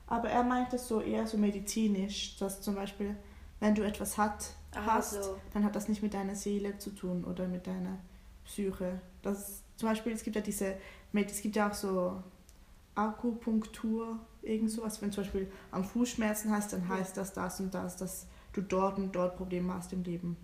Aber 0.08 0.28
er 0.30 0.42
meint 0.42 0.72
es 0.72 0.88
so 0.88 1.00
eher 1.00 1.28
so 1.28 1.38
medizinisch, 1.38 2.36
dass 2.38 2.60
zum 2.60 2.74
Beispiel, 2.74 3.14
wenn 3.60 3.76
du 3.76 3.82
etwas 3.82 4.18
hat, 4.18 4.50
Aha, 4.74 4.94
hast, 4.94 5.22
so. 5.22 5.38
dann 5.52 5.64
hat 5.64 5.76
das 5.76 5.88
nicht 5.88 6.02
mit 6.02 6.12
deiner 6.12 6.34
Seele 6.34 6.76
zu 6.78 6.90
tun 6.90 7.22
oder 7.22 7.46
mit 7.46 7.64
deiner 7.68 7.98
Psyche. 8.44 9.00
Das 9.22 9.62
zum 9.76 9.88
Beispiel, 9.88 10.10
es 10.10 10.24
gibt 10.24 10.34
ja 10.34 10.42
diese, 10.42 10.74
es 11.12 11.40
gibt 11.40 11.54
ja 11.54 11.70
auch 11.70 11.74
so 11.74 12.20
Akupunktur, 12.96 14.18
irgend 14.42 14.72
sowas. 14.72 15.00
Wenn 15.00 15.10
du 15.10 15.14
zum 15.14 15.22
Beispiel 15.22 15.52
am 15.70 15.84
Fuß 15.84 16.08
Schmerzen 16.08 16.50
hast, 16.50 16.72
dann 16.72 16.88
heißt 16.88 17.16
das 17.16 17.32
das 17.32 17.60
und 17.60 17.72
das, 17.72 17.96
dass 17.96 18.26
du 18.52 18.60
dort 18.62 18.98
und 18.98 19.12
dort 19.12 19.36
Probleme 19.36 19.74
hast 19.74 19.92
im 19.92 20.02
Leben. 20.02 20.36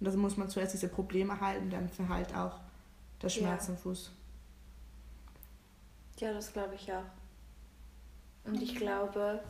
Und 0.00 0.06
das 0.06 0.16
muss 0.16 0.36
man 0.36 0.48
zuerst 0.48 0.74
diese 0.74 0.88
Probleme 0.88 1.40
heilen, 1.40 1.70
dann 1.70 1.88
verheilt 1.88 2.34
auch 2.34 2.58
der 3.22 3.28
Schmerz 3.28 3.68
Ja. 3.68 3.74
am 3.74 3.78
Fuß. 3.78 4.10
Ja, 6.18 6.32
das 6.32 6.52
glaube 6.52 6.74
ich 6.74 6.92
auch. 6.92 7.04
Und 8.44 8.60
ich 8.60 8.74
glaube, 8.76 9.40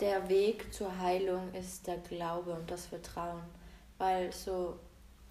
der 0.00 0.28
Weg 0.28 0.72
zur 0.72 0.96
Heilung 0.98 1.52
ist 1.54 1.86
der 1.86 1.98
Glaube 1.98 2.52
und 2.52 2.70
das 2.70 2.86
Vertrauen. 2.86 3.42
Weil 3.98 4.32
so 4.32 4.78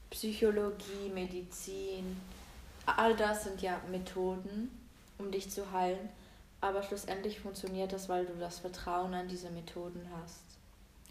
Psychologie, 0.09 1.09
Medizin, 1.13 2.17
all 2.85 3.15
das 3.15 3.45
sind 3.45 3.61
ja 3.61 3.79
Methoden, 3.89 4.69
um 5.17 5.31
dich 5.31 5.49
zu 5.49 5.71
heilen. 5.71 6.09
Aber 6.61 6.83
schlussendlich 6.83 7.39
funktioniert 7.39 7.91
das, 7.91 8.07
weil 8.07 8.25
du 8.25 8.33
das 8.37 8.59
Vertrauen 8.59 9.13
an 9.13 9.27
diese 9.27 9.49
Methoden 9.49 10.05
hast. 10.21 10.50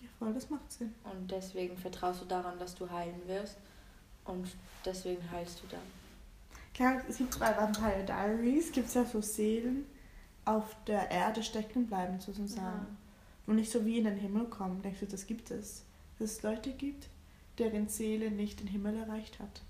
Ja, 0.00 0.08
voll, 0.18 0.32
das 0.34 0.48
macht 0.50 0.70
Sinn. 0.72 0.94
Und 1.04 1.30
deswegen 1.30 1.76
vertraust 1.76 2.22
du 2.22 2.24
daran, 2.26 2.58
dass 2.58 2.74
du 2.74 2.88
heilen 2.90 3.20
wirst. 3.26 3.56
Und 4.24 4.48
deswegen 4.84 5.28
heilst 5.30 5.62
du 5.62 5.66
dann. 5.68 5.80
Klar, 6.74 7.02
es 7.08 7.18
gibt 7.18 7.38
bei 7.38 7.56
Vampire 7.56 8.04
Diaries 8.04 8.70
gibt 8.72 8.88
es 8.88 8.94
ja 8.94 9.04
so 9.04 9.20
Seelen 9.20 9.84
auf 10.44 10.76
der 10.86 11.10
Erde 11.10 11.42
stecken 11.42 11.86
bleiben, 11.86 12.20
sozusagen. 12.20 12.96
Und 13.46 13.56
nicht 13.56 13.70
so 13.72 13.84
wie 13.84 13.98
in 13.98 14.04
den 14.04 14.16
Himmel 14.16 14.46
kommen. 14.46 14.80
Denkst 14.82 15.00
du, 15.00 15.06
das 15.06 15.26
gibt 15.26 15.50
es? 15.50 15.82
Dass 16.18 16.32
es 16.32 16.42
Leute 16.42 16.70
gibt, 16.72 17.08
deren 17.58 17.88
Seele 17.88 18.30
nicht 18.30 18.60
den 18.60 18.66
Himmel 18.68 18.96
erreicht 18.96 19.38
hat, 19.40 19.62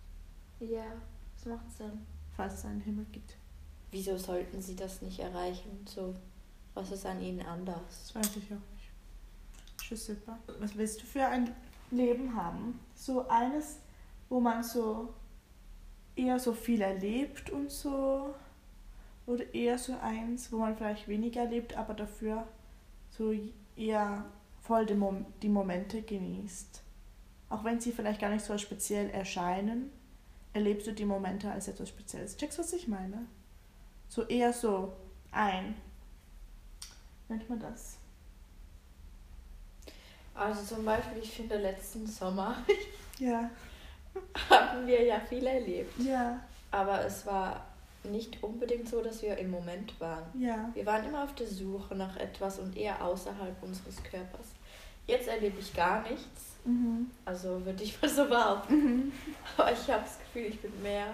Ja, 0.61 0.85
das 1.37 1.47
macht 1.47 1.71
Sinn. 1.77 2.07
falls 2.37 2.55
es 2.55 2.65
einen 2.65 2.81
Himmel 2.83 3.07
gibt. 3.13 3.35
Wieso 3.91 4.17
sollten 4.19 4.61
sie 4.63 4.77
das 4.77 5.01
nicht 5.03 5.19
erreichen? 5.21 5.85
So, 5.89 6.15
was 6.75 6.93
ist 6.93 7.07
an 7.07 7.21
ihnen 7.23 7.41
anders? 7.43 7.81
Das 7.89 8.15
weiß 8.15 8.37
ich 8.37 8.45
auch 8.53 8.70
super. 9.97 10.39
Was 10.59 10.77
willst 10.77 11.03
du 11.03 11.07
für 11.07 11.27
ein 11.27 11.55
Leben 11.91 12.35
haben? 12.35 12.79
So 12.95 13.29
eines, 13.29 13.81
wo 14.29 14.41
man 14.41 14.63
so 14.63 15.15
eher 16.17 16.39
so 16.39 16.53
viel 16.53 16.81
erlebt 16.81 17.51
und 17.51 17.71
so. 17.71 18.35
Oder 19.27 19.55
eher 19.55 19.79
so 19.79 19.95
eins, 20.01 20.51
wo 20.51 20.59
man 20.59 20.77
vielleicht 20.77 21.09
weniger 21.09 21.43
erlebt, 21.43 21.77
aber 21.77 21.95
dafür 21.95 22.47
so 23.11 23.33
eher 23.77 24.25
voll 24.63 24.87
die, 24.87 24.95
Mom 24.95 25.27
die 25.43 25.49
Momente 25.49 26.03
genießt. 26.03 26.83
Auch 27.49 27.65
wenn 27.65 27.81
sie 27.81 27.93
vielleicht 27.93 28.21
gar 28.21 28.31
nicht 28.31 28.45
so 28.45 28.57
speziell 28.59 29.11
erscheinen, 29.11 29.91
erlebst 30.53 30.87
du 30.87 30.93
die 30.93 31.05
Momente 31.05 31.51
als 31.51 31.69
etwas 31.69 31.89
Spezielles. 31.89 32.37
Checkst 32.37 32.59
du, 32.59 32.63
was 32.63 32.73
ich 32.73 32.89
meine? 32.89 33.27
So 34.09 34.27
eher 34.27 34.53
so 34.53 34.93
ein. 35.31 35.77
Nennt 37.29 37.49
man 37.49 37.61
das? 37.61 38.00
Also 40.41 40.75
zum 40.75 40.85
Beispiel, 40.87 41.19
ich 41.23 41.31
finde, 41.33 41.59
letzten 41.59 42.07
Sommer 42.07 42.57
Ja. 43.19 43.51
haben 44.49 44.87
wir 44.87 45.05
ja 45.05 45.21
viel 45.21 45.47
erlebt. 45.47 45.93
Ja. 46.01 46.41
Aber 46.71 47.05
es 47.05 47.27
war 47.27 47.67
nicht 48.05 48.43
unbedingt 48.43 48.89
so, 48.89 49.03
dass 49.03 49.21
wir 49.21 49.37
im 49.37 49.51
Moment 49.51 50.01
waren. 50.01 50.25
Ja. 50.41 50.71
Wir 50.73 50.87
waren 50.87 51.05
immer 51.05 51.25
auf 51.25 51.35
der 51.35 51.47
Suche 51.47 51.95
nach 51.95 52.17
etwas 52.17 52.59
und 52.59 52.75
eher 52.75 53.05
außerhalb 53.05 53.63
unseres 53.63 54.03
Körpers. 54.03 54.47
Jetzt 55.07 55.29
erlebe 55.29 55.61
ich 55.61 55.75
gar 55.75 56.01
nichts. 56.03 56.57
Mhm. 56.65 57.11
Also 57.27 57.63
würde 57.67 57.83
ich 57.85 58.01
mal 58.03 58.09
so 58.09 58.25
behaupten. 58.27 58.75
Mhm. 58.75 59.13
Aber 59.59 59.73
ich 59.73 59.91
habe 59.91 60.05
das 60.05 60.19
Gefühl, 60.21 60.47
ich 60.51 60.61
bin 60.61 60.83
mehr 60.83 61.09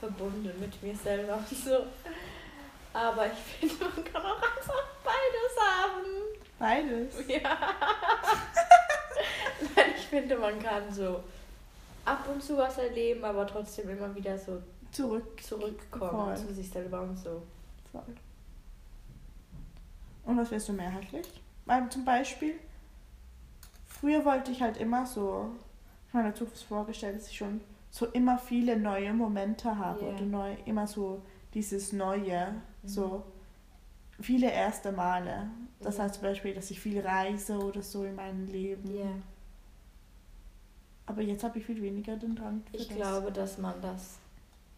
verbunden 0.00 0.50
mit 0.58 0.82
mir 0.82 0.96
selber 0.96 1.34
und 1.36 1.48
so. 1.48 1.86
Aber 2.92 3.26
ich 3.26 3.38
finde, 3.68 3.84
man 3.84 4.04
kann 4.04 4.22
auch 4.22 4.42
einfach 4.42 4.82
beides 5.04 5.56
haben. 5.60 6.25
Beides. 6.58 7.14
Ja. 7.28 7.56
Nein, 9.74 9.86
ich 9.96 10.06
finde, 10.06 10.36
man 10.38 10.58
kann 10.62 10.92
so 10.92 11.20
ab 12.04 12.26
und 12.32 12.42
zu 12.42 12.56
was 12.56 12.78
erleben, 12.78 13.24
aber 13.24 13.46
trotzdem 13.46 13.88
immer 13.90 14.14
wieder 14.14 14.38
so 14.38 14.62
Zurück. 14.92 15.42
zurückkommen 15.42 16.36
Voll. 16.36 16.36
zu 16.36 16.54
sich 16.54 16.70
selber 16.70 17.02
und 17.02 17.16
so. 17.18 17.42
Voll. 17.92 18.02
Und 20.24 20.38
was 20.38 20.50
willst 20.50 20.68
du 20.68 20.72
mehrheitlich? 20.72 21.26
Weil 21.66 21.88
zum 21.90 22.04
Beispiel, 22.04 22.54
früher 23.86 24.24
wollte 24.24 24.50
ich 24.52 24.60
halt 24.62 24.76
immer 24.78 25.06
so, 25.06 25.50
ich 26.08 26.14
habe 26.14 26.24
mir 26.24 26.30
dazu 26.32 26.46
vorgestellt, 26.46 27.16
dass 27.16 27.28
ich 27.28 27.36
schon 27.36 27.60
so 27.90 28.06
immer 28.06 28.38
viele 28.38 28.76
neue 28.76 29.12
Momente 29.12 29.76
habe 29.78 30.04
Ja. 30.04 30.08
oder 30.12 30.22
neu, 30.22 30.54
immer 30.66 30.86
so 30.86 31.22
dieses 31.54 31.92
Neue, 31.92 32.52
Mhm. 32.82 32.88
so 32.88 33.24
viele 34.20 34.50
erste 34.50 34.92
Male. 34.92 35.50
Das 35.80 35.96
Ja. 35.98 36.04
heißt 36.04 36.14
zum 36.16 36.22
Beispiel, 36.24 36.54
dass 36.54 36.70
ich 36.70 36.80
viel 36.80 37.00
reise 37.00 37.58
oder 37.58 37.82
so 37.82 38.04
in 38.04 38.14
meinem 38.14 38.46
Leben. 38.48 38.94
Ja. 38.96 39.10
Aber 41.06 41.22
jetzt 41.22 41.44
habe 41.44 41.58
ich 41.58 41.66
viel 41.66 41.80
weniger 41.82 42.16
den 42.16 42.34
Drang 42.34 42.62
für 42.70 42.76
Ich 42.76 42.88
das. 42.88 42.96
glaube, 42.96 43.30
dass 43.32 43.58
man 43.58 43.80
das. 43.80 44.18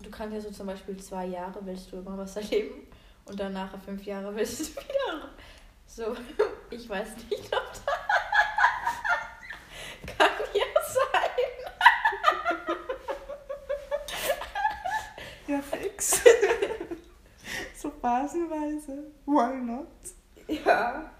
Du 0.02 0.11
kannst 0.11 0.35
ja 0.35 0.40
so 0.40 0.50
zum 0.50 0.66
Beispiel 0.66 0.97
zwei 0.99 1.26
Jahre 1.26 1.64
willst 1.64 1.90
du 1.90 1.97
immer 1.97 2.16
was 2.18 2.37
erleben 2.37 2.87
und 3.25 3.38
dann 3.40 3.52
nachher 3.52 3.78
fünf 3.80 4.04
Jahre 4.04 4.35
willst 4.35 4.61
du 4.61 4.64
wieder. 4.83 5.30
So, 5.87 6.14
ich 6.71 6.88
weiß 6.88 7.09
nicht, 7.30 7.47
ob 7.52 7.73
das. 7.73 7.83
Kann 10.16 10.30
ja 10.54 10.64
sein. 10.92 11.30
Ja, 15.47 15.62
fix. 15.62 16.21
so 17.75 17.90
phasenweise. 18.12 19.04
Why 19.26 19.60
not? 19.62 19.86
Ja. 20.64 21.10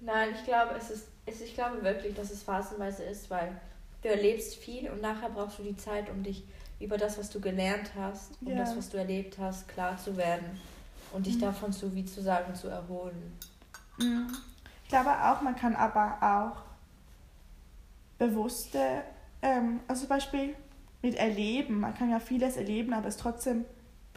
Nein, 0.00 0.28
ich 0.34 0.44
glaube, 0.44 0.74
es 0.76 0.90
ist, 0.90 1.08
es, 1.26 1.40
ich 1.40 1.54
glaube 1.54 1.82
wirklich, 1.82 2.14
dass 2.14 2.30
es 2.30 2.42
phasenweise 2.42 3.02
ist, 3.04 3.30
weil 3.30 3.58
du 4.02 4.08
erlebst 4.08 4.56
viel 4.56 4.90
und 4.90 5.00
nachher 5.00 5.30
brauchst 5.30 5.58
du 5.58 5.62
die 5.62 5.76
Zeit, 5.76 6.10
um 6.10 6.22
dich 6.22 6.44
über 6.78 6.98
das, 6.98 7.18
was 7.18 7.30
du 7.30 7.40
gelernt 7.40 7.90
hast 7.98 8.32
und 8.42 8.48
Ja. 8.52 8.58
das, 8.58 8.76
was 8.76 8.90
du 8.90 8.98
erlebt 8.98 9.38
hast, 9.38 9.66
klar 9.68 9.96
zu 9.96 10.16
werden 10.16 10.60
und 11.12 11.26
dich 11.26 11.36
Mhm. 11.36 11.40
davon 11.40 11.72
so 11.72 11.92
wie 11.94 12.04
zu 12.04 12.20
sagen 12.22 12.54
zu 12.54 12.68
erholen. 12.68 13.32
Mhm. 13.96 14.28
Ich 14.84 14.88
glaube 14.90 15.10
auch, 15.10 15.40
man 15.40 15.56
kann 15.56 15.74
aber 15.74 16.18
auch 16.20 16.62
bewusste, 18.18 19.02
ähm, 19.42 19.80
also 19.88 20.00
zum 20.02 20.08
Beispiel 20.10 20.54
mit 21.02 21.14
Erleben, 21.16 21.80
man 21.80 21.94
kann 21.94 22.10
ja 22.10 22.20
vieles 22.20 22.56
erleben, 22.56 22.92
aber 22.92 23.08
es 23.08 23.16
trotzdem 23.16 23.64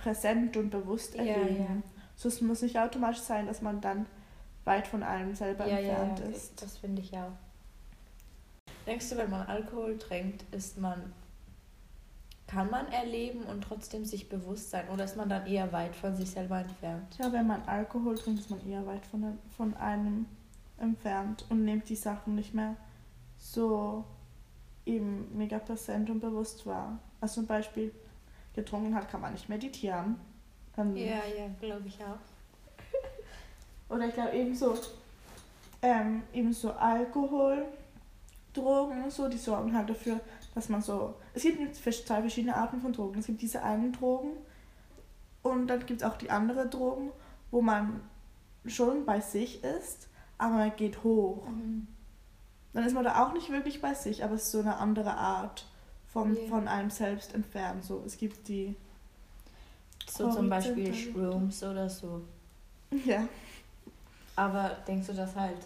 präsent 0.01 0.57
und 0.57 0.69
bewusst 0.69 1.15
Ja, 1.15 1.23
erleben. 1.23 1.83
So, 2.15 2.27
es 2.27 2.41
muss 2.41 2.61
nicht 2.61 2.77
automatisch 2.77 3.21
sein, 3.21 3.47
dass 3.47 3.61
man 3.61 3.81
dann 3.81 4.05
weit 4.65 4.87
von 4.87 5.03
einem 5.03 5.35
selber 5.35 5.67
Ja, 5.67 5.79
ja, 5.79 5.89
entfernt 6.03 6.19
ja, 6.19 6.25
ist. 6.25 6.61
das 6.61 6.77
finde 6.77 7.01
ich 7.01 7.13
auch. 7.13 7.31
Denkst 8.85 9.09
du, 9.09 9.17
wenn 9.17 9.29
man 9.29 9.47
Alkohol 9.47 9.97
trinkt, 9.97 10.43
ist 10.53 10.77
man 10.77 11.13
kann 12.47 12.69
man 12.69 12.85
erleben 12.91 13.43
und 13.43 13.63
trotzdem 13.63 14.03
sich 14.03 14.27
bewusst 14.27 14.71
sein 14.71 14.89
oder 14.89 15.05
ist 15.05 15.15
man 15.15 15.29
dann 15.29 15.47
eher 15.47 15.71
weit 15.71 15.95
von 15.95 16.17
sich 16.17 16.31
selber 16.31 16.59
entfernt? 16.59 17.17
Ja, 17.17 17.31
wenn 17.31 17.47
man 17.47 17.61
Alkohol 17.61 18.17
trinkt, 18.17 18.41
ist 18.41 18.49
man 18.49 18.67
eher 18.67 18.85
weit 18.85 19.05
von, 19.05 19.37
von 19.55 19.73
einem 19.77 20.25
entfernt 20.77 21.45
und 21.49 21.63
nimmt 21.63 21.87
die 21.87 21.95
Sachen 21.95 22.35
nicht 22.35 22.53
mehr 22.53 22.75
so 23.37 24.03
eben 24.85 25.29
mega 25.37 25.59
präsent 25.59 26.09
und 26.09 26.19
bewusst 26.19 26.65
wahr. 26.65 26.99
Also 27.21 27.35
zum 27.35 27.47
Beispiel 27.47 27.93
getrunken 28.53 28.95
hat, 28.95 29.09
kann 29.09 29.21
man 29.21 29.33
nicht 29.33 29.49
meditieren. 29.49 30.19
Dann, 30.75 30.95
Ja, 30.95 31.21
ja, 31.37 31.47
glaube 31.59 31.87
ich 31.87 31.97
auch. 32.03 32.19
Oder 33.93 34.07
ich 34.07 34.13
glaube 34.13 34.31
eben 34.31 34.55
so, 34.55 34.77
ähm, 35.81 36.23
eben 36.33 36.53
so 36.53 36.71
Alkohol, 36.71 37.65
Drogen 38.53 39.03
und 39.03 39.11
so, 39.11 39.27
die 39.27 39.37
sorgen 39.37 39.75
halt 39.75 39.89
dafür, 39.89 40.19
dass 40.53 40.69
man 40.69 40.81
so. 40.81 41.15
Es 41.33 41.43
gibt 41.43 41.75
zwei 41.75 42.21
verschiedene 42.21 42.55
Arten 42.55 42.81
von 42.81 42.93
Drogen. 42.93 43.19
Es 43.19 43.27
gibt 43.27 43.41
diese 43.41 43.63
einen 43.63 43.93
Drogen 43.93 44.31
und 45.41 45.67
dann 45.67 45.85
gibt 45.85 46.01
es 46.01 46.07
auch 46.07 46.17
die 46.17 46.29
andere 46.29 46.67
Drogen, 46.67 47.11
wo 47.49 47.61
man 47.61 48.01
schon 48.65 49.05
bei 49.05 49.19
sich 49.21 49.63
ist, 49.63 50.09
aber 50.37 50.55
man 50.55 50.75
geht 50.75 51.03
hoch. 51.03 51.47
Mhm. 51.47 51.87
Dann 52.73 52.85
ist 52.85 52.93
man 52.93 53.03
da 53.03 53.23
auch 53.23 53.33
nicht 53.33 53.49
wirklich 53.49 53.81
bei 53.81 53.93
sich, 53.93 54.23
aber 54.23 54.35
es 54.35 54.43
ist 54.43 54.51
so 54.51 54.59
eine 54.59 54.77
andere 54.77 55.15
Art 55.15 55.65
vom, 56.11 56.35
Ja. 56.35 56.41
von 56.49 56.67
einem 56.67 56.89
selbst 56.89 57.33
entfernen. 57.33 57.81
So, 57.81 58.03
es 58.05 58.17
gibt 58.17 58.47
die. 58.47 58.75
So 60.09 60.29
zum 60.31 60.49
Beispiel. 60.49 60.93
Shrooms 60.93 61.63
oder 61.63 61.89
so. 61.89 62.21
Ja. 63.05 63.25
Aber 64.35 64.77
denkst 64.87 65.07
du 65.07 65.13
das 65.13 65.33
halt? 65.35 65.57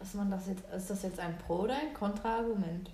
Ist, 0.00 0.14
man 0.14 0.30
das 0.30 0.46
jetzt, 0.46 0.62
ist 0.76 0.90
das 0.90 1.02
jetzt 1.02 1.18
ein 1.18 1.36
Pro- 1.38 1.60
oder 1.62 1.74
ein 1.76 1.92
Kontraargument, 1.94 2.90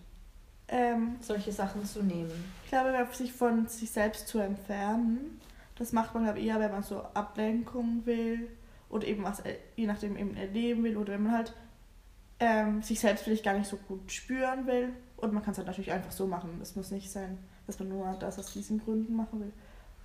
Ähm, 0.68 1.16
solche 1.20 1.50
Sachen 1.52 1.84
zu 1.84 2.02
nehmen? 2.02 2.30
ich 2.64 2.70
glaube, 2.70 3.06
sich 3.12 3.32
von 3.32 3.66
sich 3.66 3.90
selbst 3.90 4.28
zu 4.28 4.38
entfernen, 4.38 5.40
das 5.76 5.92
macht 5.92 6.14
man 6.14 6.22
glaube 6.24 6.38
ich, 6.38 6.46
eher, 6.46 6.60
wenn 6.60 6.70
man 6.70 6.82
so 6.84 7.02
Ablenkung 7.14 8.06
will 8.06 8.48
oder 8.88 9.06
eben 9.06 9.24
was, 9.24 9.40
äh, 9.40 9.56
je 9.76 9.86
nachdem 9.86 10.16
eben 10.16 10.36
erleben 10.36 10.84
will 10.84 10.96
oder 10.96 11.12
wenn 11.14 11.24
man 11.24 11.32
halt 11.32 11.52
ähm, 12.40 12.80
sich 12.82 13.00
selbst 13.00 13.24
vielleicht 13.24 13.44
gar 13.44 13.54
nicht 13.58 13.68
so 13.68 13.76
gut 13.76 14.10
spüren 14.12 14.66
will. 14.66 14.92
Und 15.24 15.32
man 15.32 15.42
kann 15.42 15.52
es 15.52 15.58
halt 15.58 15.66
natürlich 15.66 15.92
einfach 15.92 16.12
so 16.12 16.26
machen. 16.26 16.58
Es 16.60 16.76
muss 16.76 16.90
nicht 16.90 17.10
sein, 17.10 17.38
dass 17.66 17.78
man 17.78 17.88
nur 17.88 18.12
das 18.20 18.38
aus 18.38 18.52
diesen 18.52 18.78
Gründen 18.78 19.16
machen 19.16 19.40
will. 19.40 19.52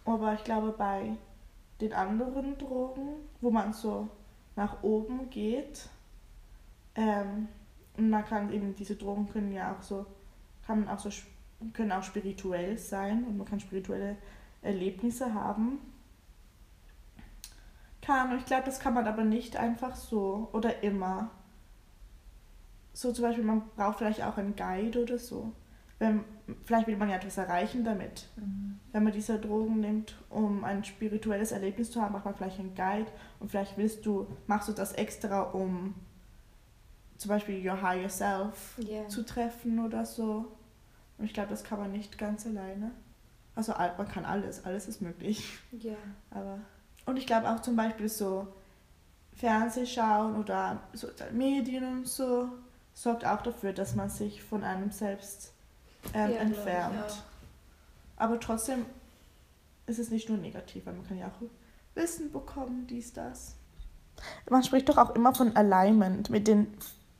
Aber 0.06 0.34
ich 0.34 0.44
glaube, 0.44 0.72
bei 0.72 1.12
den 1.82 1.94
anderen 1.94 2.58
Drogen, 2.58 3.18
wo 3.42 3.52
man 3.52 3.74
so 3.74 4.08
nach 4.56 4.82
oben 4.82 5.30
geht, 5.30 5.90
ähm, 6.96 7.48
und 7.98 8.10
man 8.10 8.26
kann 8.26 8.52
eben, 8.54 8.76
diese 8.76 8.96
Drogen 8.96 9.28
können 9.30 9.52
ja 9.52 9.74
auch 9.74 9.82
so, 9.82 10.06
kann 10.66 10.88
auch 10.88 11.00
so, 11.00 11.10
können 11.74 11.92
auch 11.92 12.04
spirituell 12.04 12.78
sein 12.78 13.26
und 13.26 13.38
man 13.38 13.46
kann 13.46 13.60
spirituelle 13.60 14.16
Erlebnisse 14.62 15.34
haben. 15.34 15.80
Kann, 18.02 18.38
ich 18.38 18.46
glaube, 18.46 18.64
das 18.66 18.80
kann 18.80 18.94
man 18.94 19.06
aber 19.06 19.26
nicht 19.26 19.58
einfach 19.58 19.96
so 19.96 20.48
oder 20.54 20.82
immer. 20.82 21.30
So 22.94 23.12
zum 23.12 23.24
Beispiel, 23.26 23.44
man 23.44 23.64
braucht 23.76 24.00
vielleicht 24.00 24.24
auch 24.24 24.38
einen 24.38 24.56
Guide 24.56 25.02
oder 25.04 25.18
so. 25.18 25.52
Wenn, 26.00 26.24
vielleicht 26.64 26.88
will 26.88 26.98
man 26.98 27.10
ja 27.10 27.16
etwas 27.18 27.38
erreichen 27.38 27.84
damit. 27.84 28.28
Mhm. 28.38 28.80
Wenn 28.92 29.04
man 29.04 29.14
diese 29.14 29.38
Drogen 29.38 29.82
nimmt, 29.82 30.18
um 30.30 30.64
ein 30.64 30.84
spirituelles 30.84 31.52
Erlebnis 31.52 31.92
zu 31.92 32.02
haben, 32.02 32.14
macht 32.14 32.26
man 32.26 32.36
vielleicht 32.36 32.60
einen 32.60 32.74
Guide 32.74 33.12
und 33.40 33.52
vielleicht 33.52 33.78
willst 33.78 34.06
du, 34.06 34.28
machst 34.48 34.70
du 34.70 34.74
das 34.74 34.94
extra, 34.94 35.42
um 35.42 35.94
zum 37.18 37.30
Beispiel 37.30 37.68
your 37.70 37.82
higher 37.82 38.10
self 38.10 38.78
Ja. 38.80 39.08
zu 39.10 39.26
treffen 39.26 39.86
oder 39.86 40.06
so. 40.06 40.58
Und 41.18 41.26
ich 41.26 41.34
glaube, 41.34 41.50
das 41.50 41.66
kann 41.66 41.80
man 41.80 41.92
nicht 41.92 42.18
ganz 42.18 42.46
alleine. 42.46 42.92
Also 43.56 43.74
man 43.74 44.08
kann 44.08 44.24
alles, 44.24 44.64
alles 44.64 44.88
ist 44.88 45.02
möglich. 45.02 45.60
Ja. 45.72 45.98
Aber 46.32 46.60
und 47.06 47.18
ich 47.18 47.28
glaube 47.28 47.50
auch 47.50 47.60
zum 47.62 47.76
Beispiel 47.76 48.08
so 48.08 48.48
Fernsehschauen 49.34 50.38
oder 50.38 50.82
so 50.94 51.08
Medien 51.34 51.84
und 51.84 52.08
so 52.08 52.50
sorgt 53.00 53.26
auch 53.26 53.42
dafür, 53.42 53.72
dass 53.72 53.96
man 53.96 54.10
sich 54.10 54.44
von 54.44 54.64
einem 54.64 54.92
selbst 54.92 55.54
ähm, 56.14 56.32
Ja, 56.32 56.36
ich 56.36 56.42
entfernt. 56.42 57.24
Aber 58.18 58.40
trotzdem 58.42 58.86
ist 59.88 60.00
es 60.00 60.12
nicht 60.12 60.28
nur 60.28 60.38
negativ, 60.38 60.86
weil 60.86 60.94
man 60.94 61.08
kann 61.08 61.18
ja 61.18 61.28
auch 61.28 61.96
Wissen 61.96 62.32
bekommen, 62.32 62.88
dies, 62.88 63.14
das. 63.14 63.56
Man 64.50 64.64
spricht 64.64 64.90
doch 64.90 64.98
auch 64.98 65.16
immer 65.16 65.34
von 65.34 65.56
Alignment 65.56 66.30
mit 66.30 66.48
den 66.48 66.68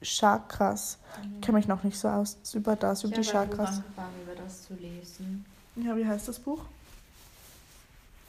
Chakras. 0.02 0.98
Ich 1.36 1.42
kenne 1.42 1.58
mich 1.58 1.68
noch 1.68 1.84
nicht 1.84 1.98
so 1.98 2.10
aus 2.10 2.38
über 2.54 2.76
das, 2.76 3.06
über 3.06 3.18
ich 3.18 3.28
die 3.30 3.34
habe 3.34 3.44
ein 3.44 3.50
Buch 3.50 3.58
Chakras. 3.58 3.78
angefangen, 3.78 4.22
über 4.24 4.36
das 4.36 4.64
zu 4.68 4.74
lesen. 4.74 5.46
Ja, 5.78 5.96
wie 5.96 6.06
heißt 6.06 6.28
das 6.28 6.40
Buch? 6.40 6.66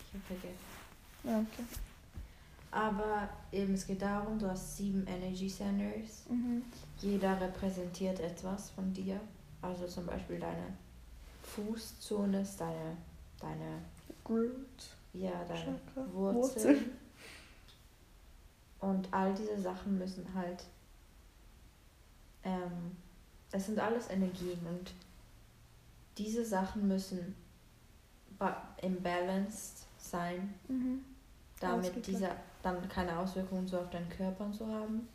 Ich 0.06 0.14
habe 0.14 0.24
vergessen. 0.40 0.58
Ja, 1.24 1.38
okay. 1.38 1.64
Aber 2.72 3.28
eben, 3.50 3.74
es 3.74 3.86
geht 3.86 4.00
darum, 4.02 4.38
du 4.38 4.48
hast 4.48 4.76
sieben 4.76 5.04
Energy 5.06 5.48
Centers. 5.48 6.24
Mhm. 6.28 6.62
Jeder 7.00 7.40
repräsentiert 7.40 8.20
etwas 8.20 8.70
von 8.70 8.92
dir. 8.92 9.20
Also 9.62 9.86
zum 9.88 10.06
Beispiel 10.06 10.38
deine 10.38 10.74
Fußzone 11.42 12.42
ist 12.42 12.60
deine, 12.60 12.96
deine, 13.40 13.80
Groot. 14.24 14.52
ja, 15.12 15.44
deine 15.48 15.78
Chakra. 15.94 16.12
Wurzeln. 16.12 16.92
Und 18.78 19.12
all 19.12 19.34
diese 19.34 19.60
Sachen 19.60 19.98
müssen 19.98 20.32
halt, 20.32 20.64
ähm, 22.44 22.96
das 23.50 23.66
sind 23.66 23.78
alles 23.78 24.08
Energien 24.10 24.58
und 24.66 24.92
diese 26.16 26.44
Sachen 26.44 26.86
müssen 26.88 27.34
ba- 28.38 28.68
imbalanced 28.80 29.86
sein, 29.98 30.54
Mhm. 30.68 31.04
damit 31.58 32.06
dieser 32.06 32.36
dann 32.62 32.88
keine 32.88 33.18
Auswirkungen 33.18 33.66
so 33.66 33.78
auf 33.78 33.90
deinen 33.90 34.08
Körper 34.08 34.44
und 34.44 34.54
so 34.54 34.66
haben. 34.66 35.08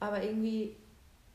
Aber 0.00 0.22
irgendwie 0.22 0.76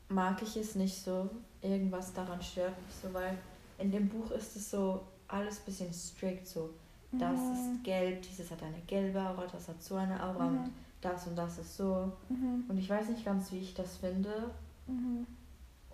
mag 0.08 0.40
ich 0.42 0.56
es 0.56 0.74
nicht 0.74 1.02
so, 1.02 1.28
irgendwas 1.62 2.12
daran 2.12 2.40
stört 2.42 2.74
mich 2.86 2.94
so, 3.02 3.12
weil 3.12 3.36
in 3.78 3.90
dem 3.90 4.08
Buch 4.08 4.30
ist 4.30 4.56
es 4.56 4.70
so 4.70 5.02
alles 5.28 5.58
bisschen 5.60 5.92
strikt 5.92 6.46
so. 6.46 6.70
Das 7.12 7.38
Mhm. 7.40 7.52
ist 7.52 7.84
gelb, 7.84 8.22
dieses 8.22 8.50
hat 8.50 8.62
eine 8.62 8.80
gelbe 8.86 9.20
Aura, 9.20 9.46
das 9.50 9.68
hat 9.68 9.82
so 9.82 9.94
eine 9.94 10.22
Aura 10.22 10.46
und 10.46 10.64
Mhm. 10.64 10.72
das 11.00 11.26
und 11.26 11.36
das 11.36 11.58
ist 11.58 11.76
so. 11.76 12.12
Mhm. 12.28 12.64
Und 12.68 12.76
ich 12.78 12.88
weiß 12.90 13.08
nicht 13.08 13.24
ganz, 13.24 13.50
wie 13.52 13.58
ich 13.60 13.74
das 13.74 13.96
finde. 13.96 14.50
Mhm. 14.86 15.26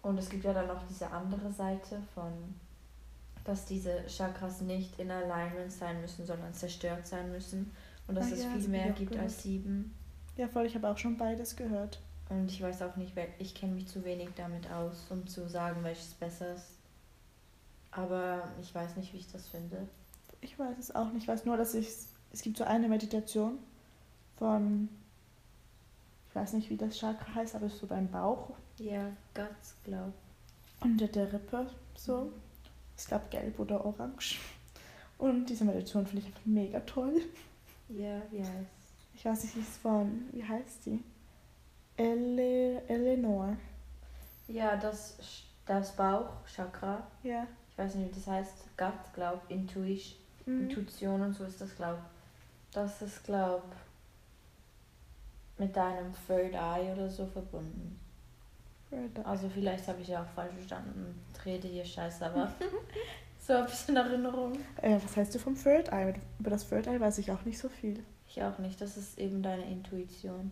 Und 0.02 0.18
es 0.18 0.28
gibt 0.28 0.44
ja 0.44 0.52
dann 0.52 0.66
noch 0.66 0.82
diese 0.88 1.08
andere 1.10 1.50
Seite 1.52 2.00
von, 2.14 2.32
dass 3.44 3.64
diese 3.66 4.04
Chakras 4.06 4.60
nicht 4.62 4.98
in 4.98 5.10
Alignment 5.10 5.70
sein 5.72 6.00
müssen, 6.00 6.26
sondern 6.26 6.52
zerstört 6.52 7.06
sein 7.06 7.30
müssen. 7.30 7.70
Und 8.06 8.14
dass 8.16 8.30
Ah 8.30 8.34
es 8.34 8.42
ja, 8.44 8.50
viel 8.50 8.68
mehr 8.68 8.90
gibt 8.92 9.12
gehört. 9.12 9.24
als 9.28 9.42
sieben. 9.42 9.94
Ja, 10.36 10.48
voll, 10.48 10.66
ich 10.66 10.74
habe 10.74 10.88
auch 10.88 10.98
schon 10.98 11.16
beides 11.16 11.56
gehört. 11.56 12.00
Und 12.28 12.50
ich 12.50 12.60
weiß 12.62 12.82
auch 12.82 12.96
nicht, 12.96 13.12
ich 13.38 13.54
kenne 13.54 13.72
mich 13.74 13.86
zu 13.86 14.04
wenig 14.04 14.28
damit 14.36 14.70
aus, 14.70 15.06
um 15.10 15.26
zu 15.26 15.48
sagen, 15.48 15.82
welches 15.84 16.14
besser 16.14 16.54
ist. 16.54 16.78
Aber 17.90 18.48
ich 18.60 18.74
weiß 18.74 18.96
nicht, 18.96 19.12
wie 19.12 19.18
ich 19.18 19.30
das 19.30 19.46
finde. 19.48 19.86
Ich 20.40 20.58
weiß 20.58 20.76
es 20.78 20.94
auch 20.94 21.12
nicht. 21.12 21.22
Ich 21.22 21.28
weiß 21.28 21.44
nur, 21.44 21.56
dass 21.56 21.74
ich. 21.74 21.88
Es 22.32 22.42
gibt 22.42 22.56
so 22.56 22.64
eine 22.64 22.88
Meditation 22.88 23.58
von. 24.36 24.88
Ich 26.28 26.34
weiß 26.34 26.54
nicht, 26.54 26.68
wie 26.70 26.76
das 26.76 26.98
Chakra 26.98 27.34
heißt, 27.36 27.54
aber 27.54 27.66
es 27.66 27.74
ist 27.74 27.80
so 27.80 27.86
beim 27.86 28.08
Bauch 28.10 28.50
Ja, 28.78 29.08
Guts, 29.34 29.76
glaub. 29.84 30.12
unter 30.80 31.06
der 31.06 31.32
Rippe. 31.32 31.70
So. 31.96 32.32
Ich 32.98 33.06
glaube 33.06 33.24
gelb 33.30 33.58
oder 33.60 33.84
orange. 33.84 34.40
Und 35.18 35.46
diese 35.46 35.64
Meditation 35.64 36.04
finde 36.06 36.22
ich 36.22 36.26
einfach 36.26 36.44
mega 36.46 36.80
toll. 36.80 37.20
Ja, 37.88 38.22
wie 38.30 38.40
heißt 38.40 38.54
Ich 39.14 39.24
weiß 39.24 39.44
nicht, 39.44 39.56
die 39.56 39.60
ist 39.60 39.76
von. 39.78 40.28
Wie 40.32 40.44
heißt 40.44 40.86
die? 40.86 41.02
Ele 41.96 42.82
Eleanor. 42.88 43.56
Ja, 44.48 44.76
das, 44.76 45.18
das 45.66 45.94
Bauchchakra. 45.94 47.06
Ja. 47.22 47.46
Ich 47.70 47.78
weiß 47.78 47.94
nicht, 47.96 48.10
wie 48.10 48.14
das 48.14 48.26
heißt. 48.26 48.76
Gut, 48.76 49.14
glaub. 49.14 49.42
Intuition. 49.48 50.18
Mhm. 50.46 50.68
Intuition 50.68 51.20
und 51.22 51.32
so 51.32 51.44
ist 51.44 51.60
das, 51.60 51.74
glaub. 51.76 51.98
Das 52.72 53.00
ist, 53.02 53.24
glaub, 53.24 53.64
mit 55.58 55.76
deinem 55.76 56.12
Third 56.26 56.54
Eye 56.54 56.92
oder 56.92 57.08
so 57.08 57.26
verbunden. 57.26 58.00
Also 59.24 59.48
vielleicht 59.48 59.88
habe 59.88 60.02
ich 60.02 60.08
ja 60.08 60.22
auch 60.22 60.34
falsch 60.34 60.54
verstanden 60.54 61.06
und 61.06 61.44
rede 61.44 61.66
hier 61.66 61.84
scheiße, 61.84 62.24
aber 62.26 62.52
so 63.46 63.54
habe 63.54 63.68
ich 63.68 63.74
es 63.74 63.88
in 63.88 63.96
Erinnerung. 63.96 64.52
Äh, 64.80 64.98
was 65.02 65.16
heißt 65.16 65.34
du 65.34 65.38
vom 65.38 65.54
Third 65.54 65.92
Eye? 65.92 66.14
Über 66.38 66.50
das 66.50 66.68
Third 66.68 66.86
Eye 66.86 67.00
weiß 67.00 67.18
ich 67.18 67.30
auch 67.30 67.44
nicht 67.44 67.58
so 67.58 67.68
viel. 67.68 68.02
Ich 68.28 68.42
auch 68.42 68.58
nicht, 68.58 68.80
das 68.80 68.96
ist 68.96 69.18
eben 69.18 69.42
deine 69.42 69.64
Intuition. 69.64 70.50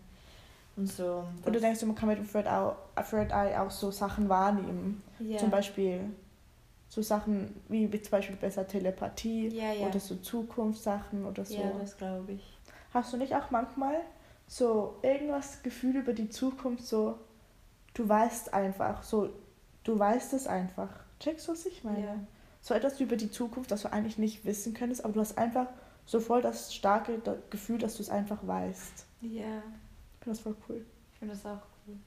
Und 0.75 0.87
so. 0.87 1.25
Oder 1.45 1.59
denkst 1.59 1.79
du, 1.81 1.85
man 1.85 1.95
kann 1.95 2.09
mit 2.09 2.17
dem 2.17 2.29
Third 2.29 2.47
Eye, 2.47 2.73
Third 3.09 3.31
Eye 3.31 3.59
auch 3.59 3.71
so 3.71 3.91
Sachen 3.91 4.29
wahrnehmen? 4.29 5.03
ja. 5.19 5.37
Zum 5.37 5.49
Beispiel 5.49 6.01
so 6.89 7.01
Sachen 7.01 7.59
wie 7.69 7.89
zum 7.89 8.11
Beispiel 8.11 8.35
besser 8.35 8.67
Telepathie 8.67 9.47
Ja, 9.47 9.73
ja. 9.73 9.87
oder 9.87 9.99
so 9.99 10.15
Zukunftssachen 10.15 11.25
oder 11.25 11.43
so. 11.43 11.55
Ja, 11.55 11.71
das 11.79 11.97
glaube 11.97 12.33
ich. 12.33 12.57
Hast 12.93 13.11
du 13.11 13.17
nicht 13.17 13.35
auch 13.35 13.49
manchmal 13.49 13.95
so 14.47 14.99
irgendwas 15.01 15.63
Gefühl 15.63 15.95
über 15.97 16.13
die 16.13 16.29
Zukunft, 16.29 16.85
so 16.85 17.17
du 17.95 18.07
weißt 18.07 18.53
einfach, 18.53 19.01
so 19.01 19.29
du 19.83 19.97
weißt 19.97 20.33
es 20.33 20.45
einfach. 20.45 20.89
Checkst 21.19 21.47
du, 21.47 21.53
was 21.53 21.65
ich 21.65 21.83
meine? 21.83 22.27
So 22.63 22.73
etwas 22.73 22.97
über 23.01 23.17
die 23.17 23.29
Zukunft, 23.29 23.71
das 23.71 23.81
du 23.81 23.91
eigentlich 23.91 24.17
nicht 24.17 24.45
wissen 24.45 24.73
könntest, 24.73 25.03
aber 25.03 25.13
du 25.13 25.19
hast 25.19 25.37
einfach 25.37 25.67
so 26.05 26.21
voll 26.21 26.41
das 26.41 26.73
starke 26.73 27.21
Gefühl, 27.49 27.77
dass 27.77 27.97
du 27.97 28.01
es 28.01 28.09
einfach 28.09 28.39
weißt. 28.47 29.05
Ja, 29.19 29.57
Ich 29.57 30.23
finde 30.23 30.37
das 30.37 30.39
voll 30.39 30.55
cool. 30.69 30.85
ich 31.11 31.19
finde 31.19 31.33
das 31.33 31.45
auch 31.45 31.59
cool. 31.85 31.97